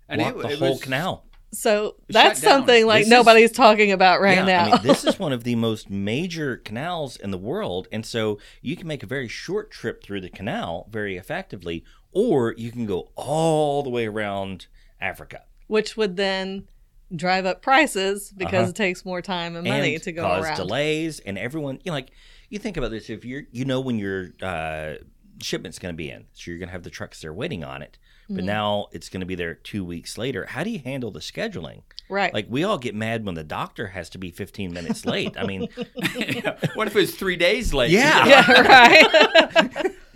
and 0.08 0.20
Blocked 0.20 0.38
the 0.38 0.48
it 0.48 0.58
whole 0.58 0.70
was- 0.70 0.82
canal. 0.82 1.26
So 1.56 1.96
that's 2.08 2.40
something 2.42 2.86
like 2.86 3.00
This 3.00 3.06
is- 3.06 3.10
nobody's 3.10 3.52
talking 3.52 3.92
about 3.92 4.20
right 4.20 4.36
yeah, 4.38 4.44
now. 4.44 4.64
I 4.64 4.70
mean, 4.72 4.82
this 4.82 5.04
is 5.04 5.18
one 5.18 5.32
of 5.32 5.42
the 5.48 5.54
most 5.54 5.88
major 5.90 6.56
canals 6.58 7.16
in 7.16 7.30
the 7.30 7.38
world. 7.38 7.88
And 7.90 8.04
so 8.04 8.38
you 8.62 8.76
can 8.76 8.86
make 8.86 9.02
a 9.02 9.06
very 9.06 9.28
short 9.28 9.70
trip 9.70 10.02
through 10.02 10.20
the 10.20 10.28
canal 10.30 10.86
very 10.90 11.16
effectively, 11.16 11.84
or 12.12 12.54
you 12.56 12.70
can 12.70 12.86
go 12.86 13.10
all 13.16 13.82
the 13.82 13.90
way 13.90 14.06
around 14.06 14.66
Africa. 15.00 15.42
which 15.66 15.96
would 15.96 16.16
then 16.16 16.68
drive 17.14 17.46
up 17.46 17.62
prices 17.62 18.32
because 18.36 18.62
Uh-huh. 18.62 18.68
it 18.70 18.74
takes 18.76 19.04
more 19.04 19.22
time 19.22 19.56
and 19.56 19.66
money 19.66 19.94
and 19.94 20.02
to 20.02 20.12
go 20.12 20.22
cause 20.22 20.44
around. 20.44 20.56
delays 20.56 21.20
and 21.20 21.38
everyone 21.38 21.76
you 21.84 21.90
know 21.90 21.92
like 21.92 22.10
you 22.50 22.58
think 22.58 22.76
about 22.76 22.90
this 22.90 23.08
if 23.10 23.24
you're 23.24 23.42
you 23.52 23.64
know 23.64 23.80
when 23.80 23.96
your 23.96 24.30
uh, 24.42 24.94
shipment's 25.40 25.78
going 25.78 25.92
to 25.92 25.96
be 25.96 26.10
in 26.10 26.24
so 26.32 26.50
you're 26.50 26.58
going 26.58 26.68
to 26.68 26.72
have 26.72 26.82
the 26.82 26.90
trucks 26.90 27.20
there 27.20 27.32
waiting 27.32 27.62
on 27.62 27.80
it 27.80 27.96
but 28.28 28.44
now 28.44 28.86
it's 28.92 29.08
going 29.08 29.20
to 29.20 29.26
be 29.26 29.34
there 29.34 29.54
two 29.54 29.84
weeks 29.84 30.18
later 30.18 30.46
how 30.46 30.64
do 30.64 30.70
you 30.70 30.78
handle 30.80 31.10
the 31.10 31.20
scheduling 31.20 31.82
Right. 32.08 32.32
like 32.32 32.46
we 32.48 32.62
all 32.64 32.78
get 32.78 32.94
mad 32.94 33.24
when 33.26 33.34
the 33.34 33.42
doctor 33.44 33.88
has 33.88 34.08
to 34.10 34.18
be 34.18 34.30
15 34.30 34.72
minutes 34.72 35.04
late 35.06 35.36
i 35.38 35.44
mean 35.44 35.68
what 36.74 36.86
if 36.88 36.94
it 36.94 37.00
was 37.00 37.14
three 37.16 37.36
days 37.36 37.74
late? 37.74 37.90
Yeah. 37.90 38.26
yeah, 38.46 38.62
right. 38.62 39.92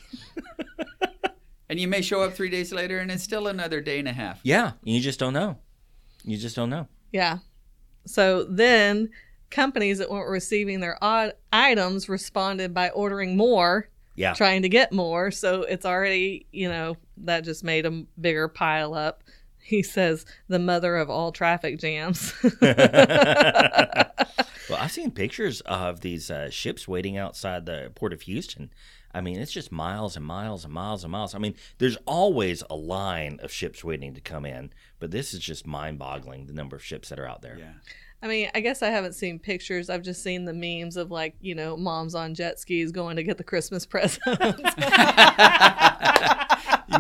And 1.69 1.79
you 1.79 1.87
may 1.87 2.03
show 2.03 2.21
up 2.23 2.35
three 2.35 2.51
days 2.51 2.73
later 2.73 2.99
and 2.99 3.13
it's 3.13 3.23
still 3.23 3.47
another 3.47 3.81
day 3.81 4.01
and 4.01 4.09
a 4.09 4.13
half. 4.13 4.41
yeah 4.43 4.73
you 4.83 5.01
just 5.01 5.21
don't 5.21 5.33
know 5.33 5.57
you 6.25 6.37
just 6.37 6.57
don't 6.57 6.71
know 6.71 6.89
yeah. 7.13 7.39
So 8.07 8.45
then 8.45 9.11
companies 9.51 9.99
that 9.99 10.09
weren't 10.11 10.29
receiving 10.31 10.79
their 10.81 10.97
odd 11.03 11.33
items 11.53 12.09
responded 12.09 12.73
by 12.73 12.91
ordering 12.91 13.37
more, 13.37 13.89
yeah 14.17 14.33
trying 14.35 14.63
to 14.63 14.69
get 14.69 14.93
more. 14.93 15.31
So 15.33 15.63
it's 15.63 15.85
already, 15.85 16.47
you 16.53 16.69
know, 16.69 16.97
that 17.27 17.45
just 17.45 17.65
made 17.65 17.87
a 17.87 18.05
bigger 18.21 18.49
pile 18.49 18.95
up. 18.95 19.23
He 19.63 19.83
says 19.83 20.25
the 20.49 20.59
mother 20.59 20.97
of 20.97 21.11
all 21.11 21.33
traffic 21.33 21.79
jams. 21.79 22.33
well 24.71 24.79
i've 24.79 24.93
seen 24.93 25.11
pictures 25.11 25.61
of 25.63 26.01
these 26.01 26.31
uh, 26.31 26.49
ships 26.51 26.87
waiting 26.87 27.17
outside 27.17 27.67
the 27.67 27.91
port 27.95 28.13
of 28.13 28.23
houston 28.23 28.71
i 29.13 29.21
mean 29.21 29.39
it's 29.41 29.51
just 29.53 29.73
miles 29.73 30.17
and 30.17 30.25
miles 30.25 30.65
and 30.65 30.73
miles 30.73 31.03
and 31.03 31.11
miles 31.11 31.35
i 31.35 31.39
mean 31.39 31.55
there's 31.79 31.97
always 32.07 32.63
a 32.71 32.77
line 32.77 33.39
of 33.43 33.51
ships 33.51 33.83
waiting 33.83 34.15
to 34.15 34.21
come 34.21 34.47
in 34.47 34.73
but 35.01 35.11
this 35.11 35.35
is 35.35 35.41
just 35.41 35.67
mind-boggling 35.67 36.47
the 36.47 36.53
number 36.53 36.77
of 36.77 36.85
ships 36.85 37.09
that 37.09 37.19
are 37.19 37.27
out 37.27 37.43
there 37.43 37.57
Yeah. 37.59 37.73
I 38.23 38.29
mean, 38.29 38.51
I 38.55 38.61
guess 38.61 38.83
I 38.83 38.89
haven't 38.91 39.15
seen 39.15 39.39
pictures. 39.39 39.89
I've 39.89 40.03
just 40.03 40.23
seen 40.23 40.45
the 40.45 40.53
memes 40.53 40.99
of 40.99 41.11
like, 41.11 41.37
you 41.41 41.55
know, 41.55 41.75
moms 41.75 42.15
on 42.15 42.35
jet 42.35 42.61
skis 42.61 42.93
going 42.93 43.17
to 43.17 43.23
get 43.23 43.39
the 43.39 43.45
Christmas 43.45 43.87
presents. 43.95 44.29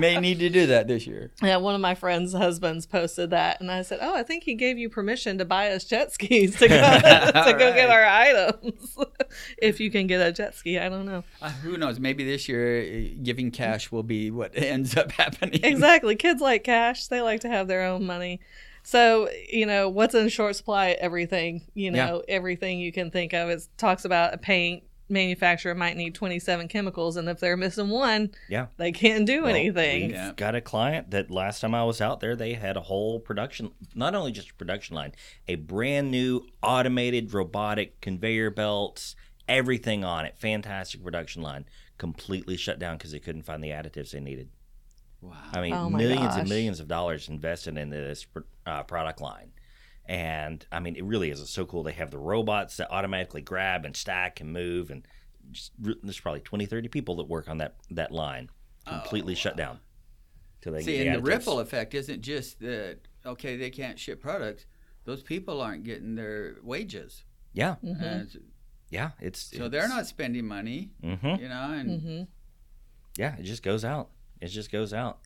May 0.00 0.18
need 0.18 0.38
to 0.40 0.48
do 0.48 0.66
that 0.66 0.88
this 0.88 1.06
year. 1.06 1.30
yeah, 1.42 1.56
one 1.58 1.74
of 1.74 1.80
my 1.80 1.94
friends' 1.94 2.32
husbands 2.32 2.86
posted 2.86 3.30
that, 3.30 3.60
and 3.60 3.70
I 3.70 3.82
said, 3.82 3.98
"Oh, 4.02 4.14
I 4.14 4.22
think 4.22 4.44
he 4.44 4.54
gave 4.54 4.78
you 4.78 4.88
permission 4.88 5.38
to 5.38 5.44
buy 5.44 5.70
us 5.70 5.84
jet 5.84 6.12
skis 6.12 6.56
to 6.58 6.68
go 6.68 6.74
to 6.80 7.52
go 7.58 7.72
get 7.74 7.90
our 7.90 8.04
items. 8.04 8.96
if 9.58 9.78
you 9.80 9.90
can 9.90 10.06
get 10.06 10.26
a 10.26 10.32
jet 10.32 10.54
ski, 10.54 10.78
I 10.78 10.88
don't 10.88 11.06
know 11.06 11.24
Uh, 11.42 11.50
who 11.50 11.76
knows? 11.76 12.00
Maybe 12.00 12.24
this 12.24 12.48
year 12.48 12.82
uh, 12.82 13.16
giving 13.22 13.50
cash 13.50 13.92
will 13.92 14.02
be 14.02 14.30
what 14.30 14.52
ends 14.56 14.96
up 14.96 15.12
happening. 15.12 15.60
exactly. 15.64 16.16
Kids 16.16 16.40
like 16.40 16.64
cash; 16.64 17.06
they 17.06 17.20
like 17.20 17.40
to 17.40 17.48
have 17.48 17.68
their 17.68 17.82
own 17.84 18.06
money. 18.06 18.40
So 18.82 19.28
you 19.48 19.66
know 19.66 19.88
what's 19.90 20.14
in 20.14 20.28
short 20.30 20.56
supply? 20.56 20.92
Everything 20.92 21.66
you 21.74 21.90
know, 21.90 22.22
everything 22.28 22.78
you 22.80 22.92
can 22.92 23.10
think 23.10 23.34
of. 23.34 23.50
It 23.50 23.62
talks 23.76 24.04
about 24.06 24.32
a 24.32 24.38
paint 24.38 24.82
manufacturer 25.10 25.74
might 25.74 25.96
need 25.96 26.14
27 26.14 26.68
chemicals, 26.68 27.16
and 27.16 27.28
if 27.28 27.40
they're 27.40 27.56
missing 27.56 27.88
one, 27.88 28.30
yeah 28.48 28.66
they 28.76 28.92
can't 28.92 29.26
do 29.26 29.42
Well, 29.42 29.54
anything. 29.54 30.02
We've 30.08 30.10
Yeah. 30.12 30.32
got 30.36 30.54
a 30.54 30.60
client 30.60 31.10
that 31.10 31.30
last 31.30 31.60
time 31.60 31.74
I 31.74 31.84
was 31.84 32.00
out 32.00 32.20
there, 32.20 32.36
they 32.36 32.54
had 32.54 32.76
a 32.76 32.82
whole 32.82 33.20
production, 33.20 33.72
not 33.94 34.14
only 34.14 34.32
just 34.32 34.50
a 34.50 34.54
production 34.54 34.96
line, 34.96 35.12
a 35.48 35.56
brand 35.56 36.10
new 36.10 36.46
automated 36.62 37.32
robotic 37.34 38.00
conveyor 38.00 38.50
belts, 38.50 39.16
everything 39.48 40.04
on 40.04 40.24
it, 40.24 40.36
fantastic 40.38 41.02
production 41.02 41.42
line, 41.42 41.64
completely 41.98 42.56
shut 42.56 42.78
down 42.78 42.96
because 42.96 43.10
they 43.12 43.18
couldn't 43.18 43.42
find 43.42 43.62
the 43.62 43.68
additives 43.70 44.12
they 44.12 44.20
needed. 44.20 44.48
Wow. 45.20 45.36
I 45.52 45.60
mean, 45.60 45.74
Oh 45.74 45.90
millions 45.90 46.28
gosh. 46.28 46.38
and 46.40 46.48
millions 46.48 46.80
of 46.80 46.88
dollars 46.88 47.28
invested 47.28 47.76
into 47.76 47.96
this 47.96 48.26
uh, 48.64 48.84
product 48.84 49.20
line. 49.20 49.50
And 50.10 50.66
I 50.72 50.80
mean, 50.80 50.96
it 50.96 51.04
really 51.04 51.30
is 51.30 51.48
so 51.48 51.64
cool. 51.64 51.84
They 51.84 51.92
have 51.92 52.10
the 52.10 52.18
robots 52.18 52.78
that 52.78 52.90
automatically 52.90 53.42
grab 53.42 53.84
and 53.84 53.96
stack 53.96 54.40
and 54.40 54.52
move. 54.52 54.90
And 54.90 55.06
just, 55.52 55.70
there's 55.78 56.18
probably 56.18 56.40
20, 56.40 56.66
30 56.66 56.88
people 56.88 57.14
that 57.18 57.28
work 57.28 57.48
on 57.48 57.58
that, 57.58 57.76
that 57.92 58.10
line, 58.10 58.50
completely 58.84 59.36
shut 59.36 59.56
down. 59.56 59.78
Till 60.62 60.72
they 60.72 60.82
See, 60.82 60.96
get 60.96 61.06
and 61.06 61.14
the 61.14 61.22
ripple 61.22 61.60
effect 61.60 61.94
isn't 61.94 62.22
just 62.22 62.58
that, 62.58 62.98
okay, 63.24 63.56
they 63.56 63.70
can't 63.70 64.00
ship 64.00 64.20
products. 64.20 64.66
Those 65.04 65.22
people 65.22 65.60
aren't 65.60 65.84
getting 65.84 66.16
their 66.16 66.56
wages. 66.60 67.22
Yeah, 67.52 67.76
Mm-hmm. 67.84 68.02
And 68.02 68.28
s- 68.28 68.36
yeah. 68.90 69.10
It's 69.20 69.56
so 69.56 69.68
they're 69.68 69.88
not 69.88 70.08
spending 70.08 70.44
money, 70.44 70.90
hmm 71.00 71.14
you 71.36 71.48
know, 71.48 71.72
and 71.72 72.02
hmm 72.02 72.22
Yeah, 73.16 73.36
it 73.38 73.44
just 73.44 73.62
goes 73.62 73.84
out. 73.84 74.10
It 74.40 74.48
just 74.48 74.72
goes 74.72 74.92
out. 74.92 75.20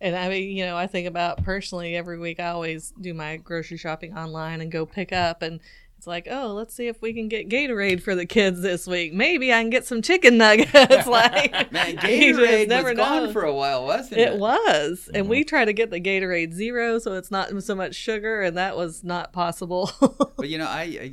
And 0.00 0.14
I 0.14 0.28
mean, 0.28 0.56
you 0.56 0.64
know, 0.64 0.76
I 0.76 0.86
think 0.86 1.08
about 1.08 1.42
personally 1.42 1.96
every 1.96 2.18
week. 2.18 2.38
I 2.38 2.48
always 2.48 2.92
do 3.00 3.14
my 3.14 3.36
grocery 3.36 3.78
shopping 3.78 4.16
online 4.16 4.60
and 4.60 4.70
go 4.70 4.84
pick 4.84 5.12
up, 5.12 5.42
and 5.42 5.60
it's 5.96 6.06
like, 6.06 6.28
oh, 6.30 6.52
let's 6.52 6.74
see 6.74 6.88
if 6.88 7.00
we 7.00 7.14
can 7.14 7.28
get 7.28 7.48
Gatorade 7.48 8.02
for 8.02 8.14
the 8.14 8.26
kids 8.26 8.60
this 8.60 8.86
week. 8.86 9.14
Maybe 9.14 9.52
I 9.52 9.62
can 9.62 9.70
get 9.70 9.86
some 9.86 10.02
chicken 10.02 10.36
nuggets. 10.36 10.72
like, 11.06 11.52
Man, 11.72 11.96
Gatorade 11.96 12.68
never 12.68 12.90
was 12.90 12.96
gone 12.96 13.24
know. 13.24 13.32
for 13.32 13.42
a 13.42 13.54
while, 13.54 13.86
wasn't 13.86 14.20
it? 14.20 14.34
It 14.34 14.38
was, 14.38 15.08
and 15.14 15.28
we 15.28 15.38
uh-huh. 15.38 15.48
try 15.48 15.64
to 15.64 15.72
get 15.72 15.90
the 15.90 16.00
Gatorade 16.00 16.52
Zero, 16.52 16.98
so 16.98 17.14
it's 17.14 17.30
not 17.30 17.62
so 17.62 17.74
much 17.74 17.94
sugar, 17.94 18.42
and 18.42 18.56
that 18.56 18.76
was 18.76 19.02
not 19.02 19.32
possible. 19.32 19.90
But 20.36 20.48
you 20.48 20.58
know, 20.58 20.68
I, 20.68 20.82
I 20.82 21.12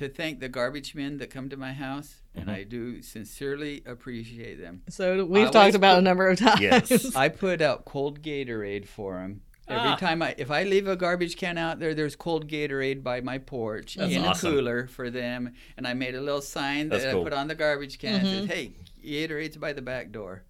to 0.00 0.08
thank 0.08 0.40
the 0.40 0.48
garbage 0.48 0.94
men 0.94 1.18
that 1.18 1.30
come 1.30 1.48
to 1.50 1.56
my 1.56 1.72
house, 1.72 2.16
Mm-hmm. 2.30 2.40
and 2.48 2.50
I 2.50 2.62
do 2.62 3.02
sincerely 3.02 3.82
appreciate 3.86 4.60
them. 4.60 4.82
so 4.88 5.24
we've 5.24 5.38
always 5.46 5.50
talked 5.50 5.74
about 5.74 5.94
put- 5.94 5.98
a 5.98 6.02
number 6.02 6.28
of 6.28 6.38
times. 6.38 6.60
Yes. 6.60 7.16
I 7.24 7.28
put 7.28 7.60
out 7.60 7.84
cold 7.84 8.22
Gatorade 8.22 8.86
for 8.86 9.14
them. 9.14 9.40
Every 9.68 9.90
Ah. 9.90 9.96
time 9.96 10.22
I, 10.22 10.34
if 10.38 10.50
I 10.50 10.62
leave 10.64 10.86
a 10.88 10.96
garbage 10.96 11.36
can 11.36 11.58
out 11.58 11.78
there, 11.80 11.92
there's 11.94 12.14
cold 12.16 12.48
Gatorade 12.48 13.02
by 13.02 13.20
my 13.20 13.38
porch 13.38 13.94
That's 13.96 14.12
in 14.12 14.24
awesome. 14.24 14.52
a 14.52 14.54
cooler 14.56 14.86
for 14.86 15.10
them, 15.10 15.54
and 15.76 15.86
I 15.88 15.94
made 15.94 16.14
a 16.14 16.20
little 16.20 16.40
sign 16.40 16.88
that 16.90 17.02
That's 17.02 17.14
I 17.16 17.22
put 17.22 17.32
on 17.32 17.46
the 17.48 17.54
garbage 17.54 17.98
can. 17.98 18.20
Mhm. 18.20 18.40
Says, 18.40 18.46
"Hey, 18.48 18.72
Gatorade's 19.04 19.56
by 19.56 19.72
the 19.72 19.82
back 19.82 20.10
door." 20.12 20.44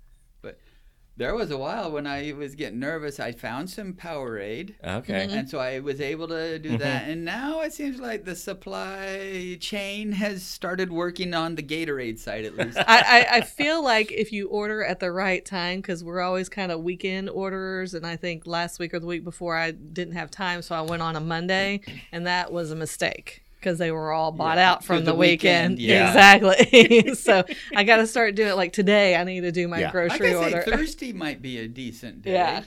But 1.21 1.27
there 1.27 1.35
was 1.35 1.51
a 1.51 1.59
while 1.59 1.93
when 1.93 2.07
I 2.07 2.33
was 2.33 2.55
getting 2.55 2.79
nervous. 2.79 3.21
I 3.21 3.33
found 3.33 3.69
some 3.69 3.93
Powerade. 3.93 4.75
Okay. 4.83 5.27
Mm-hmm. 5.27 5.37
And 5.37 5.51
so 5.51 5.59
I 5.59 5.81
was 5.81 6.01
able 6.01 6.29
to 6.29 6.59
do 6.59 6.79
that. 6.79 7.09
And 7.09 7.27
now 7.27 7.61
it 7.61 7.75
seems 7.75 8.01
like 8.01 8.25
the 8.25 8.35
supply 8.35 9.59
chain 9.61 10.13
has 10.13 10.43
started 10.43 10.91
working 10.91 11.35
on 11.35 11.57
the 11.57 11.63
Gatorade 11.63 12.19
side 12.19 12.47
at 12.47 12.57
least. 12.57 12.79
I, 12.79 13.27
I, 13.29 13.37
I 13.37 13.41
feel 13.43 13.85
like 13.85 14.11
if 14.11 14.33
you 14.33 14.49
order 14.49 14.83
at 14.83 15.01
the 15.01 15.13
right 15.13 15.45
time, 15.45 15.83
because 15.83 16.03
we're 16.03 16.23
always 16.23 16.49
kind 16.49 16.73
of 16.73 16.81
weekend 16.83 17.29
orderers, 17.29 17.93
and 17.93 18.07
I 18.07 18.17
think 18.17 18.47
last 18.47 18.79
week 18.79 18.95
or 18.95 18.99
the 18.99 19.07
week 19.07 19.23
before 19.23 19.59
I 19.59 19.73
didn't 19.73 20.15
have 20.15 20.31
time, 20.31 20.63
so 20.63 20.75
I 20.75 20.81
went 20.81 21.03
on 21.03 21.17
a 21.17 21.21
Monday, 21.21 21.83
and 22.13 22.27
that 22.27 22.51
was 22.51 22.71
a 22.71 22.77
mistake 22.77 23.43
because 23.61 23.79
they 23.79 23.91
were 23.91 24.11
all 24.11 24.33
bought 24.33 24.57
Yeah, 24.57 24.73
out 24.73 24.85
from 24.85 24.97
for 24.99 25.05
the, 25.05 25.13
the 25.13 25.15
weekend. 25.19 25.79
weekend, 25.79 25.79
yeah. 25.79 26.09
Exactly. 26.09 27.15
so 27.15 27.45
I 27.77 27.85
got 27.85 27.99
to 27.99 28.07
start 28.07 28.35
doing 28.35 28.49
it 28.49 28.57
like 28.57 28.73
today. 28.73 29.17
I 29.17 29.25
need 29.25 29.43
to 29.43 29.53
do 29.53 29.69
my 29.69 29.81
Yeah. 29.81 29.91
Grocery 29.93 30.33
gotta 30.33 30.57
order. 30.57 30.63
Thursday 30.63 31.13
might 31.13 31.43
be 31.43 31.59
a 31.59 31.69
decent 31.69 32.23
day. 32.23 32.33
Yeah. 32.33 32.65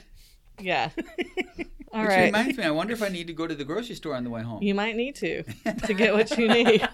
yeah. 0.60 0.90
All 1.92 2.00
Which 2.00 2.08
right. 2.10 2.24
reminds 2.24 2.58
me, 2.58 2.64
I 2.64 2.70
wonder 2.72 2.92
if 2.92 3.02
I 3.02 3.08
need 3.08 3.28
to 3.28 3.32
go 3.32 3.46
to 3.46 3.54
the 3.54 3.64
grocery 3.64 3.94
store 3.94 4.16
on 4.16 4.24
the 4.24 4.30
way 4.30 4.42
home. 4.42 4.60
You 4.64 4.74
might 4.74 4.96
need 4.96 5.14
to 5.16 5.44
to 5.86 5.94
get 5.94 6.12
what 6.12 6.36
you 6.36 6.48
need. 6.48 6.88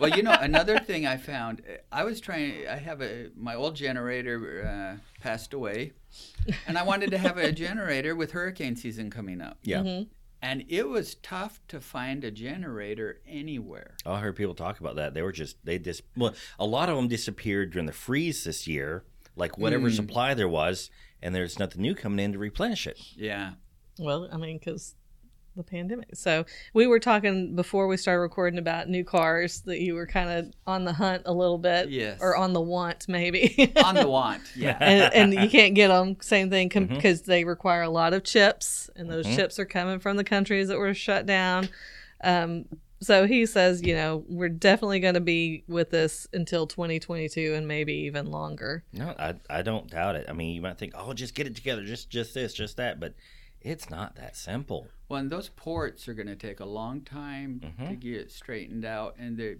well, 0.00 0.10
you 0.10 0.22
know, 0.22 0.36
another 0.38 0.78
thing 0.78 1.06
I 1.06 1.16
found, 1.16 1.62
uh, 1.66 1.76
I 1.90 2.04
was 2.04 2.20
trying. 2.20 2.68
I 2.68 2.76
have 2.76 3.00
a 3.00 3.30
my 3.36 3.54
old 3.54 3.74
generator 3.74 4.66
uh, 4.66 5.22
passed 5.22 5.54
away, 5.54 5.92
and 6.66 6.76
I 6.76 6.82
wanted 6.82 7.10
to 7.12 7.18
have 7.18 7.38
a 7.38 7.52
generator 7.52 8.14
with 8.14 8.32
hurricane 8.32 8.76
season 8.76 9.08
coming 9.08 9.40
up, 9.40 9.56
Yeah. 9.62 9.78
Mhm. 9.78 10.08
And 10.44 10.64
it 10.68 10.88
was 10.88 11.14
tough 11.16 11.60
to 11.68 11.80
find 11.80 12.22
a 12.24 12.30
generator 12.30 13.20
anywhere. 13.26 13.96
I 14.04 14.20
heard 14.20 14.36
people 14.36 14.54
talk 14.54 14.78
about 14.80 14.96
that. 14.96 15.14
They 15.14 15.22
were 15.22 15.32
just 15.32 15.56
they 15.64 15.78
just 15.78 16.02
well, 16.16 16.34
a 16.58 16.66
lot 16.66 16.88
of 16.88 16.96
them 16.96 17.08
disappeared 17.08 17.70
during 17.72 17.86
the 17.86 17.92
freeze 17.92 18.44
this 18.44 18.66
year. 18.66 19.04
Like 19.36 19.58
whatever 19.58 19.88
Mm. 19.90 19.96
supply 19.96 20.34
there 20.34 20.48
was, 20.48 20.90
and 21.22 21.34
there's 21.34 21.58
nothing 21.58 21.82
new 21.82 21.94
coming 21.94 22.24
in 22.24 22.32
to 22.34 22.38
replenish 22.38 22.86
it. 22.86 22.98
Yeah. 23.16 23.54
Well, 23.98 24.28
I 24.30 24.36
mean, 24.36 24.58
because 24.58 24.94
the 25.56 25.62
pandemic. 25.62 26.08
So 26.14 26.44
we 26.72 26.86
were 26.86 26.98
talking 26.98 27.54
before 27.54 27.86
we 27.86 27.96
started 27.96 28.20
recording 28.20 28.58
about 28.58 28.88
new 28.88 29.04
cars 29.04 29.60
that 29.62 29.80
you 29.80 29.94
were 29.94 30.06
kind 30.06 30.30
of 30.30 30.52
on 30.66 30.84
the 30.84 30.92
hunt 30.92 31.22
a 31.26 31.32
little 31.32 31.58
bit, 31.58 31.90
Yes. 31.90 32.18
or 32.20 32.36
on 32.36 32.52
the 32.52 32.60
want 32.60 33.08
maybe. 33.08 33.72
On 33.84 33.94
the 33.94 34.08
want. 34.08 34.42
Yeah. 34.56 34.76
and, 34.80 35.14
and 35.14 35.34
you 35.44 35.48
can't 35.48 35.74
get 35.74 35.88
them. 35.88 36.16
Same 36.20 36.50
thing 36.50 36.68
Mm-hmm. 36.70 36.94
because 36.94 37.22
they 37.22 37.44
require 37.44 37.82
a 37.82 37.90
lot 37.90 38.14
of 38.14 38.24
chips, 38.24 38.90
and 38.96 39.08
those 39.10 39.26
Mhm. 39.26 39.36
chips 39.36 39.58
are 39.58 39.64
coming 39.64 39.98
from 40.00 40.16
the 40.16 40.24
countries 40.24 40.68
that 40.68 40.78
were 40.78 40.94
shut 40.94 41.26
down. 41.26 41.68
Um, 42.22 42.64
so 43.00 43.26
he 43.26 43.44
says, 43.44 43.82
you 43.82 43.94
know, 43.94 44.24
we're 44.28 44.48
definitely 44.48 44.98
going 44.98 45.14
to 45.14 45.20
be 45.20 45.62
with 45.68 45.90
this 45.90 46.26
until 46.32 46.66
2022 46.66 47.52
and 47.54 47.68
maybe 47.68 47.92
even 47.92 48.30
longer. 48.30 48.82
No, 48.92 49.14
I 49.18 49.34
I 49.50 49.62
don't 49.62 49.88
doubt 49.90 50.16
it. 50.16 50.24
I 50.28 50.32
mean, 50.32 50.54
you 50.54 50.62
might 50.62 50.78
think, 50.78 50.94
oh, 50.96 51.12
just 51.12 51.34
get 51.34 51.46
it 51.46 51.54
together, 51.54 51.84
just 51.84 52.08
just 52.08 52.32
this, 52.34 52.54
just 52.54 52.78
that, 52.78 52.98
but 52.98 53.14
it's 53.64 53.88
not 53.90 54.14
that 54.16 54.36
simple. 54.36 54.86
Well, 55.08 55.18
and 55.20 55.30
those 55.30 55.48
ports 55.48 56.06
are 56.08 56.14
going 56.14 56.26
to 56.28 56.36
take 56.36 56.60
a 56.60 56.64
long 56.66 57.00
time 57.00 57.60
to 57.60 57.66
Mhm. 57.84 58.00
get 58.00 58.30
straightened 58.30 58.84
out. 58.84 59.16
And 59.18 59.36
they, 59.36 59.56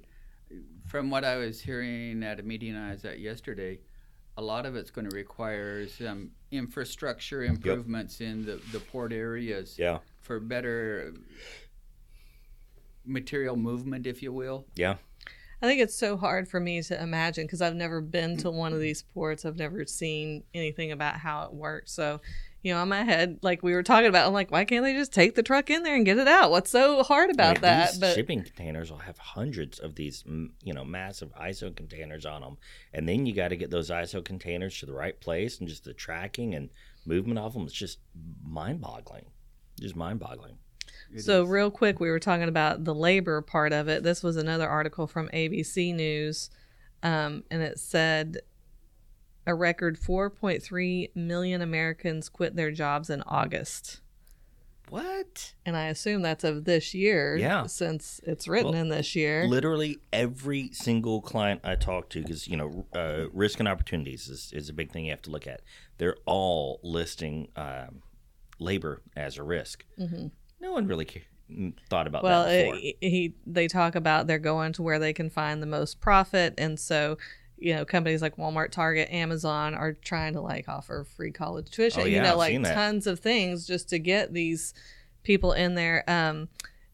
from 0.86 1.10
what 1.10 1.24
I 1.24 1.36
was 1.36 1.60
hearing 1.62 2.22
at 2.22 2.38
a 2.38 2.42
meeting 2.42 2.76
I 2.76 2.92
was 2.92 3.04
at 3.04 3.18
yesterday, 3.18 3.80
a 4.36 4.42
lot 4.42 4.66
of 4.66 4.76
it's 4.76 4.90
going 4.90 5.08
to 5.08 5.14
require 5.16 5.86
some 5.88 6.32
infrastructure 6.50 7.42
improvements 7.44 8.20
in 8.20 8.44
the, 8.44 8.56
the 8.72 8.80
port 8.80 9.12
areas 9.12 9.76
Yeah. 9.78 9.98
for 10.20 10.38
better 10.40 11.14
material 13.04 13.56
movement, 13.56 14.06
if 14.06 14.22
you 14.22 14.32
will. 14.32 14.66
Yeah. 14.74 14.96
I 15.62 15.66
think 15.66 15.80
it's 15.80 15.94
so 15.94 16.16
hard 16.16 16.48
for 16.48 16.60
me 16.60 16.82
to 16.82 17.02
imagine 17.02 17.44
because 17.46 17.62
I've 17.62 17.76
never 17.76 18.00
been 18.00 18.36
to 18.38 18.50
one 18.50 18.72
of 18.72 18.80
these 18.80 19.02
ports. 19.02 19.44
I've 19.44 19.56
never 19.56 19.86
seen 19.86 20.44
anything 20.52 20.92
about 20.92 21.16
how 21.16 21.44
it 21.44 21.54
works. 21.54 21.92
So, 21.92 22.20
you 22.64 22.72
know, 22.72 22.82
in 22.82 22.88
my 22.88 23.04
head, 23.04 23.38
like 23.42 23.62
we 23.62 23.74
were 23.74 23.82
talking 23.82 24.08
about, 24.08 24.26
I'm 24.26 24.32
like, 24.32 24.50
why 24.50 24.64
can't 24.64 24.82
they 24.82 24.94
just 24.94 25.12
take 25.12 25.34
the 25.34 25.42
truck 25.42 25.68
in 25.68 25.82
there 25.82 25.94
and 25.94 26.06
get 26.06 26.16
it 26.16 26.26
out? 26.26 26.50
What's 26.50 26.70
so 26.70 27.02
hard 27.02 27.30
about 27.30 27.58
I 27.58 27.60
that? 27.60 27.90
these 27.90 28.00
But 28.00 28.14
shipping 28.14 28.42
containers 28.42 28.90
will 28.90 28.98
have 28.98 29.18
hundreds 29.18 29.78
of 29.78 29.94
these, 29.96 30.24
you 30.26 30.72
know, 30.72 30.82
massive 30.82 31.34
ISO 31.36 31.76
containers 31.76 32.24
on 32.24 32.40
them, 32.40 32.56
and 32.94 33.06
then 33.06 33.26
you 33.26 33.34
got 33.34 33.48
to 33.48 33.56
get 33.56 33.70
those 33.70 33.90
ISO 33.90 34.24
containers 34.24 34.78
to 34.80 34.86
the 34.86 34.94
right 34.94 35.20
place, 35.20 35.60
and 35.60 35.68
just 35.68 35.84
the 35.84 35.92
tracking 35.92 36.54
and 36.54 36.70
movement 37.04 37.38
of 37.38 37.52
them 37.52 37.66
is 37.66 37.72
just 37.72 37.98
mind-boggling, 38.42 39.26
just 39.78 39.94
mind-boggling. 39.94 40.56
So, 41.18 41.44
real 41.44 41.70
quick, 41.70 42.00
we 42.00 42.08
were 42.08 42.18
talking 42.18 42.48
about 42.48 42.84
the 42.84 42.94
labor 42.94 43.42
part 43.42 43.74
of 43.74 43.88
it. 43.88 44.02
This 44.02 44.22
was 44.22 44.36
another 44.36 44.68
article 44.68 45.06
from 45.06 45.28
ABC 45.28 45.94
News, 45.94 46.48
um, 47.02 47.44
and 47.50 47.62
it 47.62 47.78
said 47.78 48.38
a 49.46 49.54
record 49.54 49.98
4.3 49.98 51.10
million 51.14 51.60
Americans 51.62 52.28
quit 52.28 52.56
their 52.56 52.70
jobs 52.70 53.10
in 53.10 53.22
August. 53.26 54.00
What? 54.90 55.54
And 55.64 55.76
I 55.76 55.86
assume 55.86 56.22
that's 56.22 56.44
of 56.44 56.64
this 56.66 56.94
year, 56.94 57.36
Yeah. 57.36 57.66
since 57.66 58.20
it's 58.24 58.46
written 58.46 58.72
Well, 58.72 58.80
in 58.82 58.88
this 58.90 59.16
year. 59.16 59.46
Literally 59.48 59.98
every 60.12 60.70
single 60.72 61.20
client 61.22 61.62
I 61.64 61.74
talk 61.74 62.10
to, 62.10 62.22
because 62.22 62.46
you 62.46 62.56
know, 62.56 62.86
uh, 62.94 63.28
risk 63.32 63.58
and 63.58 63.66
opportunities 63.68 64.28
is, 64.28 64.52
is 64.52 64.68
a 64.68 64.72
big 64.74 64.92
thing 64.92 65.06
you 65.06 65.10
have 65.10 65.22
to 65.22 65.30
look 65.30 65.46
at. 65.46 65.62
They're 65.98 66.16
all 66.26 66.80
listing 66.82 67.48
um, 67.56 68.02
labor 68.58 69.00
as 69.16 69.38
a 69.38 69.42
risk. 69.42 69.84
No 69.98 70.72
one 70.72 70.86
really 70.86 71.06
ca- 71.06 71.22
mm, 71.50 71.72
thought 71.88 72.06
about 72.06 72.22
Mm-hmm. 72.22 72.26
well, 72.30 72.44
that 72.44 72.62
before. 72.64 72.76
it, 72.82 72.96
he 73.00 73.34
they 73.46 73.68
talk 73.68 73.94
about 73.94 74.26
they're 74.26 74.38
going 74.38 74.72
to 74.74 74.82
where 74.82 74.98
they 74.98 75.12
can 75.14 75.30
find 75.30 75.62
the 75.62 75.66
most 75.66 76.00
profit, 76.00 76.54
and 76.58 76.78
so 76.78 77.16
you 77.58 77.74
know 77.74 77.84
companies 77.84 78.20
like 78.22 78.36
Walmart, 78.36 78.70
Target, 78.70 79.10
Amazon 79.10 79.74
are 79.74 79.92
trying 79.92 80.32
to 80.34 80.40
like 80.40 80.68
offer 80.68 81.04
free 81.16 81.30
college 81.30 81.70
tuition. 81.70 82.02
Oh, 82.02 82.04
you 82.06 82.20
know, 82.20 82.40
I've 82.40 82.60
like 82.62 82.74
tons 82.74 83.06
of 83.06 83.20
things 83.20 83.66
just 83.66 83.88
to 83.90 83.98
get 83.98 84.32
these 84.32 84.74
people 85.22 85.52
in 85.52 85.74
there. 85.74 86.04
Um, 86.08 86.48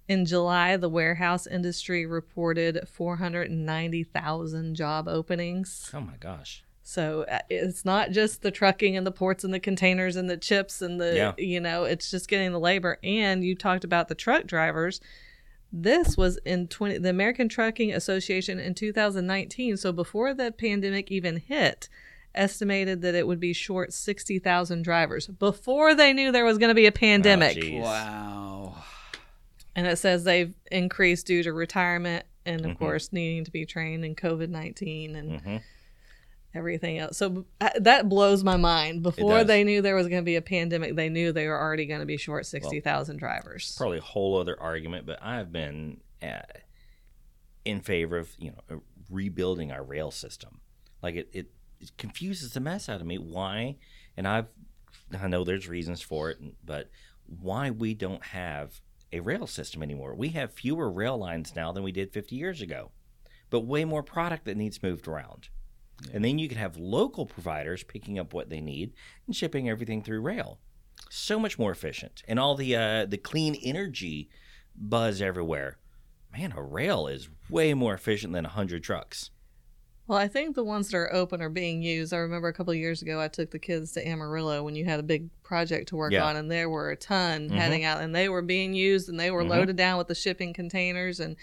in 0.08 0.24
July, 0.26 0.76
the 0.76 0.88
warehouse 0.88 1.46
industry 1.46 2.04
reported 2.04 2.80
490,000 2.88 4.74
job 4.74 5.08
openings. 5.08 5.90
oh 5.94 6.00
my 6.00 6.16
gosh. 6.18 6.64
So 6.82 7.22
uh, 7.30 7.38
it's 7.48 7.84
not 7.84 8.10
just 8.10 8.42
the 8.42 8.50
trucking 8.50 8.96
and 8.96 9.06
the 9.06 9.12
ports 9.12 9.44
and 9.44 9.54
the 9.54 9.60
containers 9.60 10.16
and 10.16 10.28
the 10.28 10.36
chips 10.36 10.82
and 10.82 11.00
the 11.00 11.14
Yeah. 11.14 11.32
you 11.38 11.60
know, 11.60 11.84
it's 11.84 12.10
just 12.10 12.28
getting 12.28 12.50
the 12.52 12.58
labor. 12.58 12.98
And 13.04 13.44
you 13.44 13.54
talked 13.54 13.84
about 13.84 14.08
the 14.08 14.14
truck 14.16 14.46
drivers. 14.46 15.00
This 15.72 16.16
was 16.16 16.36
in 16.44 16.66
20 16.68 16.98
the 16.98 17.10
American 17.10 17.48
Trucking 17.48 17.92
Association 17.92 18.58
in 18.58 18.74
2019, 18.74 19.76
so 19.76 19.92
before 19.92 20.34
the 20.34 20.50
pandemic 20.50 21.10
even 21.10 21.36
hit, 21.36 21.88
estimated 22.34 23.02
that 23.02 23.14
it 23.14 23.26
would 23.26 23.40
be 23.40 23.52
short 23.52 23.92
60,000 23.92 24.82
drivers 24.82 25.26
before 25.28 25.94
they 25.94 26.12
knew 26.12 26.32
there 26.32 26.44
was 26.44 26.58
going 26.58 26.68
to 26.70 26.74
be 26.74 26.86
a 26.86 26.92
pandemic. 26.92 27.58
Oh. 27.74 27.78
Wow. 27.80 28.74
and 29.76 29.86
it 29.86 29.96
says 29.98 30.24
they've 30.24 30.54
increased 30.72 31.26
due 31.26 31.42
to 31.44 31.52
retirement 31.52 32.24
and 32.44 32.64
of 32.64 32.72
Mhm. 32.72 32.78
course 32.78 33.12
needing 33.12 33.44
to 33.44 33.50
be 33.52 33.64
trained 33.64 34.04
in 34.04 34.14
COVID-19 34.16 35.14
and 35.16 35.40
hmm 35.40 35.56
everything 36.54 36.98
else. 36.98 37.16
So 37.16 37.44
uh, 37.60 37.70
that 37.80 38.08
blows 38.08 38.42
my 38.42 38.56
mind. 38.56 39.02
Before 39.02 39.38
does. 39.38 39.46
they 39.46 39.64
knew 39.64 39.82
there 39.82 39.94
was 39.94 40.08
going 40.08 40.22
to 40.22 40.26
be 40.26 40.36
a 40.36 40.42
pandemic, 40.42 40.96
they 40.96 41.08
knew 41.08 41.32
they 41.32 41.46
were 41.46 41.58
already 41.58 41.86
going 41.86 42.00
to 42.00 42.06
be 42.06 42.16
short 42.16 42.46
60,000 42.46 43.16
drivers. 43.16 43.74
Probably 43.76 43.98
a 43.98 44.02
whole 44.02 44.38
other 44.38 44.60
argument, 44.60 45.06
but 45.06 45.18
I've 45.22 45.52
been 45.52 46.00
uh, 46.22 46.40
in 47.64 47.80
favor 47.80 48.18
of 48.18 48.30
you 48.38 48.52
know 48.52 48.82
rebuilding 49.10 49.72
our 49.72 49.82
rail 49.82 50.10
system. 50.10 50.60
Like 51.02 51.16
it, 51.16 51.28
it, 51.32 51.50
it 51.80 51.96
confuses 51.96 52.52
the 52.52 52.60
mess 52.60 52.88
out 52.88 53.00
of 53.00 53.06
me. 53.06 53.18
Why? 53.18 53.76
And 54.16 54.26
I've 54.26 54.46
I 55.18 55.26
know 55.28 55.44
there's 55.44 55.68
reasons 55.68 56.02
for 56.02 56.30
it, 56.30 56.38
but 56.64 56.88
why 57.26 57.70
we 57.70 57.94
don't 57.94 58.24
have 58.26 58.80
a 59.12 59.20
rail 59.20 59.46
system 59.46 59.82
anymore? 59.82 60.14
We 60.14 60.30
have 60.30 60.52
fewer 60.52 60.90
rail 60.90 61.18
lines 61.18 61.54
now 61.56 61.72
than 61.72 61.82
we 61.82 61.92
did 61.92 62.12
50 62.12 62.36
years 62.36 62.60
ago, 62.60 62.90
but 63.50 63.60
way 63.60 63.84
more 63.84 64.02
product 64.02 64.44
that 64.44 64.56
needs 64.56 64.82
moved 64.82 65.08
around. 65.08 65.48
And 66.12 66.24
then 66.24 66.38
you 66.38 66.48
can 66.48 66.58
have 66.58 66.76
local 66.76 67.26
providers 67.26 67.82
picking 67.82 68.18
up 68.18 68.32
what 68.32 68.48
they 68.48 68.60
need 68.60 68.92
and 69.26 69.34
shipping 69.36 69.68
everything 69.68 70.02
through 70.02 70.20
rail. 70.20 70.58
So 71.08 71.38
much 71.38 71.58
more 71.58 71.70
efficient, 71.72 72.22
and 72.28 72.38
all 72.38 72.54
the 72.54 72.76
uh, 72.76 73.06
the 73.06 73.16
clean 73.18 73.54
energy 73.56 74.28
buzz 74.76 75.20
everywhere. 75.22 75.78
Man, 76.32 76.52
a 76.56 76.62
rail 76.62 77.06
is 77.08 77.28
way 77.48 77.74
more 77.74 77.94
efficient 77.94 78.32
than 78.32 78.44
hundred 78.44 78.84
trucks. 78.84 79.30
Well, 80.06 80.18
I 80.18 80.28
think 80.28 80.56
the 80.56 80.64
ones 80.64 80.88
that 80.88 80.96
are 80.96 81.12
open 81.12 81.40
are 81.40 81.48
being 81.48 81.82
used. 81.82 82.12
I 82.12 82.16
remember 82.18 82.48
a 82.48 82.52
couple 82.52 82.72
of 82.72 82.76
years 82.78 83.00
ago, 83.00 83.20
I 83.20 83.28
took 83.28 83.50
the 83.50 83.58
kids 83.60 83.92
to 83.92 84.06
Amarillo 84.06 84.62
when 84.64 84.74
you 84.74 84.84
had 84.84 84.98
a 85.00 85.04
big 85.04 85.30
project 85.42 85.88
to 85.88 85.96
work 85.96 86.12
Yeah. 86.12 86.24
on, 86.24 86.36
and 86.36 86.50
there 86.50 86.68
were 86.68 86.90
a 86.90 86.96
ton 86.96 87.48
Mhm. 87.48 87.52
heading 87.54 87.84
out, 87.84 88.00
and 88.02 88.14
they 88.14 88.28
were 88.28 88.42
being 88.42 88.74
used, 88.74 89.08
and 89.08 89.18
they 89.20 89.30
were 89.30 89.44
Mhm. 89.44 89.50
loaded 89.50 89.76
down 89.76 89.98
with 89.98 90.08
the 90.08 90.14
shipping 90.16 90.52
containers. 90.52 91.20
And 91.20 91.36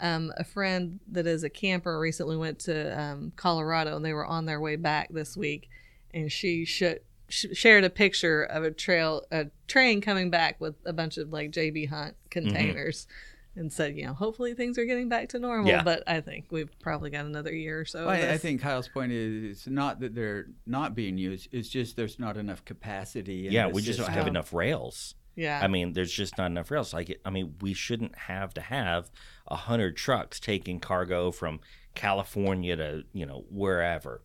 um, 0.00 0.32
a 0.36 0.44
friend 0.44 1.00
that 1.12 1.26
is 1.26 1.44
a 1.44 1.50
camper 1.50 1.98
recently 1.98 2.36
went 2.36 2.58
to 2.60 3.00
um, 3.00 3.32
Colorado, 3.36 3.96
and 3.96 4.04
they 4.04 4.12
were 4.12 4.26
on 4.26 4.44
their 4.46 4.60
way 4.60 4.76
back 4.76 5.08
this 5.12 5.36
week, 5.36 5.68
and 6.12 6.30
she 6.30 6.64
sh- 6.64 6.82
sh- 7.28 7.46
shared 7.52 7.84
a 7.84 7.90
picture 7.90 8.42
of 8.42 8.64
a 8.64 8.70
trail, 8.70 9.22
a 9.30 9.46
train 9.68 10.00
coming 10.00 10.30
back 10.30 10.60
with 10.60 10.74
a 10.84 10.92
bunch 10.92 11.16
of 11.16 11.32
like 11.32 11.50
JB 11.52 11.88
Hunt 11.88 12.16
containers. 12.30 13.06
And 13.56 13.72
said, 13.72 13.96
you 13.96 14.04
know, 14.04 14.14
hopefully 14.14 14.52
things 14.54 14.78
are 14.78 14.84
getting 14.84 15.08
back 15.08 15.28
to 15.28 15.38
normal, 15.38 15.68
Yeah. 15.68 15.84
but 15.84 16.02
I 16.08 16.20
think 16.20 16.46
we've 16.50 16.76
probably 16.80 17.10
got 17.10 17.24
another 17.24 17.54
year 17.54 17.82
or 17.82 17.84
so. 17.84 18.00
of 18.00 18.06
Well, 18.06 18.30
I, 18.30 18.32
I 18.32 18.36
think 18.36 18.60
Kyle's 18.60 18.88
point 18.88 19.12
is 19.12 19.44
it's 19.44 19.66
not 19.68 20.00
that 20.00 20.12
they're 20.12 20.46
not 20.66 20.96
being 20.96 21.16
used. 21.16 21.50
It's 21.52 21.68
just 21.68 21.94
there's 21.94 22.18
not 22.18 22.36
enough 22.36 22.64
capacity. 22.64 23.46
In 23.46 23.52
yeah, 23.52 23.68
we 23.68 23.80
just 23.80 24.00
don't 24.00 24.10
have 24.10 24.26
enough 24.26 24.52
rails. 24.52 25.14
Yeah. 25.36 25.60
I 25.62 25.66
mean, 25.68 25.92
there's 25.94 26.12
just 26.12 26.38
not 26.38 26.46
enough 26.46 26.70
rails. 26.70 26.92
Like, 26.94 27.20
I 27.24 27.30
mean, 27.30 27.54
we 27.60 27.74
shouldn't 27.74 28.16
have 28.16 28.54
to 28.54 28.60
have 28.60 29.10
a 29.48 29.56
hundred 29.56 29.96
trucks 29.96 30.38
taking 30.40 30.80
cargo 30.80 31.30
from 31.32 31.60
California 31.94 32.76
to 32.76 33.04
you 33.12 33.26
know 33.26 33.44
wherever. 33.50 34.22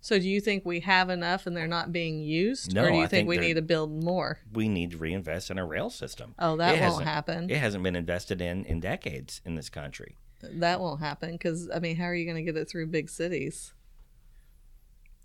so 0.00 0.18
do 0.18 0.28
you 0.28 0.40
think 0.40 0.64
we 0.64 0.80
have 0.80 1.08
enough 1.10 1.46
and 1.46 1.56
they're 1.56 1.66
not 1.66 1.92
being 1.92 2.20
used? 2.20 2.74
No, 2.74 2.84
or 2.84 2.88
do 2.90 2.94
you 2.96 2.98
I 3.00 3.06
think, 3.06 3.10
think 3.10 3.28
we 3.28 3.38
need 3.38 3.54
to 3.54 3.62
build 3.62 4.02
more? 4.04 4.38
We 4.52 4.68
need 4.68 4.90
to 4.92 4.98
reinvest 4.98 5.50
in 5.50 5.58
a 5.58 5.64
rail 5.64 5.90
system. 5.90 6.34
Oh, 6.38 6.56
that 6.56 6.76
It 6.76 6.80
won't 6.80 7.04
happen. 7.04 7.48
It 7.50 7.56
hasn't 7.58 7.84
been 7.84 7.96
invested 7.96 8.40
in 8.42 8.64
in 8.64 8.80
decades 8.80 9.40
in 9.44 9.54
this 9.54 9.68
country. 9.70 10.16
That 10.42 10.80
won't 10.80 10.98
happen 11.00 11.32
because, 11.32 11.70
I 11.72 11.78
mean, 11.78 11.94
how 11.96 12.04
are 12.06 12.14
you 12.16 12.24
going 12.24 12.44
to 12.44 12.52
get 12.52 12.60
it 12.60 12.68
through 12.68 12.88
big 12.88 13.08
cities? 13.08 13.74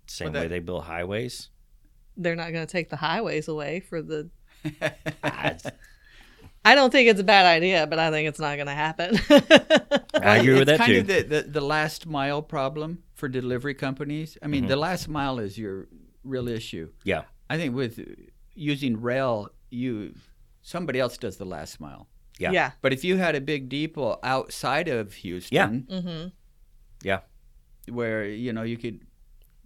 Same 0.06 0.26
Well, 0.26 0.32
that- 0.34 0.40
way 0.42 0.48
they 0.48 0.58
build 0.60 0.84
highways. 0.84 1.50
They're 2.16 2.36
not 2.36 2.52
going 2.52 2.66
to 2.66 2.70
take 2.70 2.88
the 2.90 2.96
highways 2.96 3.46
away 3.48 3.80
for 3.80 4.00
the. 4.02 4.30
I, 5.22 5.56
I 6.64 6.74
don't 6.74 6.90
think 6.90 7.08
it's 7.08 7.20
a 7.20 7.24
bad 7.24 7.46
idea, 7.46 7.86
but 7.86 7.98
I 7.98 8.10
think 8.10 8.28
it's 8.28 8.38
not 8.40 8.56
going 8.56 8.66
to 8.66 8.74
happen. 8.74 9.18
I 10.22 10.38
agree 10.38 10.52
it's 10.54 10.58
with 10.60 10.68
that 10.68 10.78
kind 10.78 10.92
too. 10.92 10.98
of 11.00 11.06
the, 11.06 11.22
the, 11.22 11.42
the 11.48 11.60
last 11.60 12.06
mile 12.06 12.42
problem 12.42 13.02
for 13.14 13.28
delivery 13.28 13.74
companies. 13.74 14.36
I 14.42 14.46
mean, 14.46 14.62
Mm-hmm. 14.62 14.68
the 14.70 14.76
last 14.76 15.08
mile 15.08 15.38
is 15.38 15.56
your 15.56 15.88
real 16.24 16.48
issue. 16.48 16.90
yeah, 17.04 17.22
I 17.48 17.56
think 17.56 17.74
with 17.74 18.00
using 18.54 19.00
rail, 19.00 19.48
you 19.70 20.14
somebody 20.62 20.98
else 21.00 21.16
does 21.16 21.36
the 21.38 21.44
last 21.46 21.80
mile. 21.80 22.08
Yeah. 22.38 22.50
yeah. 22.52 22.70
But 22.82 22.92
if 22.92 23.02
you 23.04 23.16
had 23.16 23.34
a 23.34 23.40
big 23.40 23.68
depot 23.68 24.18
outside 24.22 24.88
of 24.88 25.12
Houston, 25.14 25.86
Yeah. 25.88 25.96
Mm-hmm. 25.98 26.28
yeah. 27.02 27.20
where 27.88 28.24
you 28.26 28.52
know 28.52 28.62
you 28.62 28.76
could, 28.76 29.00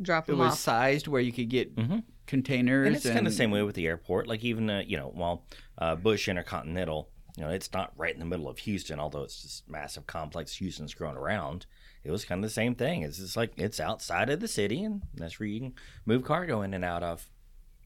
Drop 0.00 0.24
it 0.24 0.32
them 0.32 0.38
was 0.38 0.52
off. 0.52 0.58
sized 0.58 1.06
where 1.08 1.20
you 1.20 1.32
could 1.32 1.48
get 1.48 1.74
Mhm. 1.76 2.02
Containers. 2.26 2.86
And 2.86 2.96
it's 2.96 3.06
kind 3.06 3.18
of 3.26 3.32
the 3.32 3.36
same 3.36 3.50
way 3.50 3.62
with 3.62 3.74
the 3.74 3.86
airport. 3.86 4.26
Like 4.26 4.44
even 4.44 4.68
uh, 4.70 4.82
you 4.86 4.96
know, 4.96 5.10
while 5.14 5.44
uh, 5.78 5.96
Bush 5.96 6.28
Intercontinental, 6.28 7.08
you 7.36 7.44
know, 7.44 7.50
it's 7.50 7.72
not 7.72 7.92
right 7.96 8.12
in 8.12 8.20
the 8.20 8.26
middle 8.26 8.48
of 8.48 8.58
Houston, 8.58 9.00
although 9.00 9.22
it's 9.22 9.42
this 9.42 9.62
massive 9.66 10.06
complex 10.06 10.56
Houston's 10.56 10.94
growing 10.94 11.16
around. 11.16 11.66
It 12.04 12.10
was 12.10 12.24
kind 12.24 12.42
of 12.44 12.50
the 12.50 12.54
same 12.54 12.74
thing. 12.74 13.02
It's 13.02 13.18
just 13.18 13.36
like 13.36 13.52
it's 13.56 13.80
outside 13.80 14.28
of 14.28 14.40
the 14.40 14.48
city, 14.48 14.82
and 14.82 15.02
that's 15.14 15.38
where 15.38 15.48
you 15.48 15.60
can 15.60 15.74
move 16.04 16.24
cargo 16.24 16.62
in 16.62 16.74
and 16.74 16.84
out 16.84 17.02
of. 17.02 17.28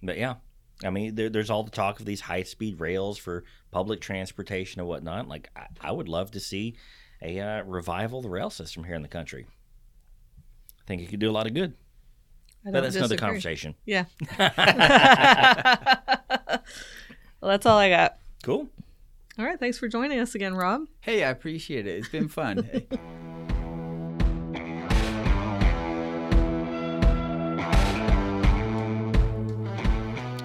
But 0.03 0.17
yeah, 0.17 0.37
I 0.85 0.91
mean, 0.91 1.15
there, 1.15 1.29
there's 1.29 1.51
all 1.51 1.63
the 1.63 1.71
talk 1.71 2.01
of 2.01 2.07
these 2.07 2.23
high 2.23 2.43
speed 2.43 2.81
rails 2.81 3.19
for 3.19 3.45
public 3.71 4.01
transportation 4.01 4.81
and 4.81 4.89
whatnot. 4.89 5.29
Like 5.29 5.51
I, 5.55 5.67
I 5.81 5.93
would 5.93 6.09
love 6.09 6.31
to 6.33 6.41
see 6.41 6.77
a 7.23 7.41
uh, 7.41 7.63
revival 7.63 8.19
of 8.19 8.25
the 8.25 8.31
rail 8.31 8.51
system 8.51 8.85
here 8.85 8.95
in 8.95 9.03
the 9.03 9.09
country. 9.09 9.47
I 10.81 10.85
think 10.87 11.03
it 11.03 11.09
could 11.09 11.21
do 11.21 11.31
a 11.31 11.33
lot 11.33 11.47
of 11.47 11.55
good. 11.55 11.75
I 12.67 12.71
But 12.71 12.73
don't 12.73 12.83
that's 12.83 12.97
another 12.97 13.17
conversation. 13.17 13.77
Yeah. 13.85 14.07
well, 14.39 14.51
that's 17.43 17.65
all 17.65 17.79
I 17.79 17.89
got. 17.89 18.19
Cool. 18.43 18.69
All 19.39 19.45
right. 19.45 19.61
Thanks 19.61 19.79
for 19.79 19.87
joining 19.87 20.19
us 20.19 20.35
again, 20.35 20.55
Rob. 20.55 20.87
Hey, 21.01 21.23
I 21.23 21.31
appreciate 21.31 21.87
it. 21.87 21.99
It's 21.99 22.09
been 22.09 22.29
fun. 22.29 22.69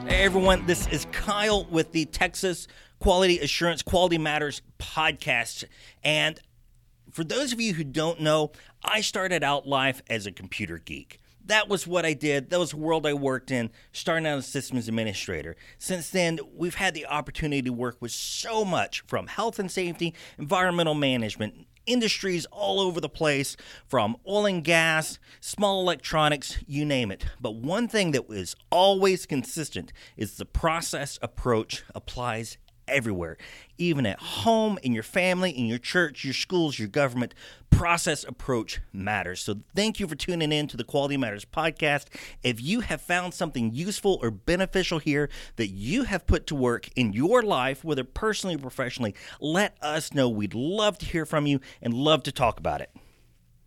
Hey. 0.08 0.26
everyone. 0.26 0.64
This 0.68 0.86
is 0.88 1.08
Kyle 1.12 1.66
with 1.66 1.94
the 1.94 2.06
Texas 2.06 2.68
Quality 3.00 3.40
Assurance 3.40 3.82
Quality 3.82 4.20
Matters 4.20 4.62
podcast. 4.78 5.64
And 6.04 6.40
for 7.12 7.24
those 7.24 7.54
of 7.54 7.60
you 7.60 7.74
who 7.74 7.84
don't 7.84 8.22
know, 8.22 8.52
I 8.84 9.02
started 9.02 9.44
out 9.44 9.68
life 9.68 10.04
as 10.12 10.28
a 10.28 10.32
computer 10.32 10.78
geek. 10.78 11.21
That 11.46 11.68
was 11.68 11.88
what 11.88 12.06
I 12.06 12.14
did. 12.14 12.50
That 12.50 12.60
was 12.60 12.72
the 12.72 12.78
world 12.78 13.06
I 13.06 13.14
worked 13.14 13.52
in, 13.52 13.72
starting 13.92 14.28
out 14.28 14.38
as 14.38 14.48
systems 14.48 14.88
administrator. 14.88 15.56
Since 15.78 16.10
then, 16.10 16.40
we've 16.56 16.76
had 16.76 16.94
the 16.94 17.06
opportunity 17.06 17.62
to 17.64 17.74
work 17.74 17.98
with 18.00 18.12
so 18.12 18.64
much 18.64 19.02
from 19.08 19.28
health 19.28 19.60
and 19.60 19.70
safety, 19.70 20.14
environmental 20.38 20.94
management, 20.94 21.66
industries 21.86 22.46
all 22.52 22.80
over 22.80 23.02
the 23.02 23.10
place 23.10 23.58
from 23.88 24.18
oil 24.28 24.46
and 24.46 24.64
gas, 24.64 25.20
small 25.40 25.82
electronics, 25.82 26.60
you 26.68 26.86
name 26.86 27.12
it. 27.12 27.26
But 27.40 27.56
one 27.56 27.88
thing 27.88 28.12
that 28.12 28.30
is 28.30 28.56
always 28.70 29.26
consistent 29.26 29.92
is 30.16 30.38
the 30.38 30.46
process 30.46 31.18
approach 31.22 31.84
applies 31.96 32.58
everywhere, 32.88 33.38
even 33.78 34.06
at 34.06 34.20
home, 34.20 34.78
in 34.84 34.94
your 34.94 35.04
family, 35.04 35.52
in 35.52 35.66
your 35.66 35.78
church, 35.78 36.24
your 36.24 36.34
schools, 36.34 36.80
your 36.80 36.88
government. 36.88 37.34
Process 37.70 38.24
approach 38.24 38.82
matters. 38.94 39.42
So, 39.42 39.62
thank 39.76 40.00
you 40.00 40.08
for 40.08 40.16
tuning 40.16 40.52
in 40.52 40.68
to 40.68 40.78
the 40.78 40.84
Quality 40.84 41.18
Matters 41.18 41.46
podcast. 41.46 42.06
If 42.44 42.62
you 42.62 42.82
have 42.82 43.02
found 43.02 43.34
something 43.34 43.72
useful 43.74 44.20
or 44.22 44.30
beneficial 44.30 45.00
here 45.00 45.30
that 45.56 45.70
you 45.70 46.04
have 46.04 46.28
put 46.28 46.46
to 46.48 46.56
work 46.56 46.90
in 46.96 47.14
your 47.14 47.42
life, 47.42 47.84
whether 47.84 48.04
personally 48.04 48.56
or 48.56 48.60
professionally, 48.60 49.16
let 49.40 49.78
us 49.82 50.14
know. 50.14 50.30
We'd 50.30 50.54
love 50.54 50.98
to 51.00 51.06
hear 51.06 51.26
from 51.26 51.48
you 51.48 51.60
and 51.82 51.94
love 51.94 52.24
to 52.24 52.32
talk 52.32 52.60
about 52.60 52.82
it. 52.82 52.92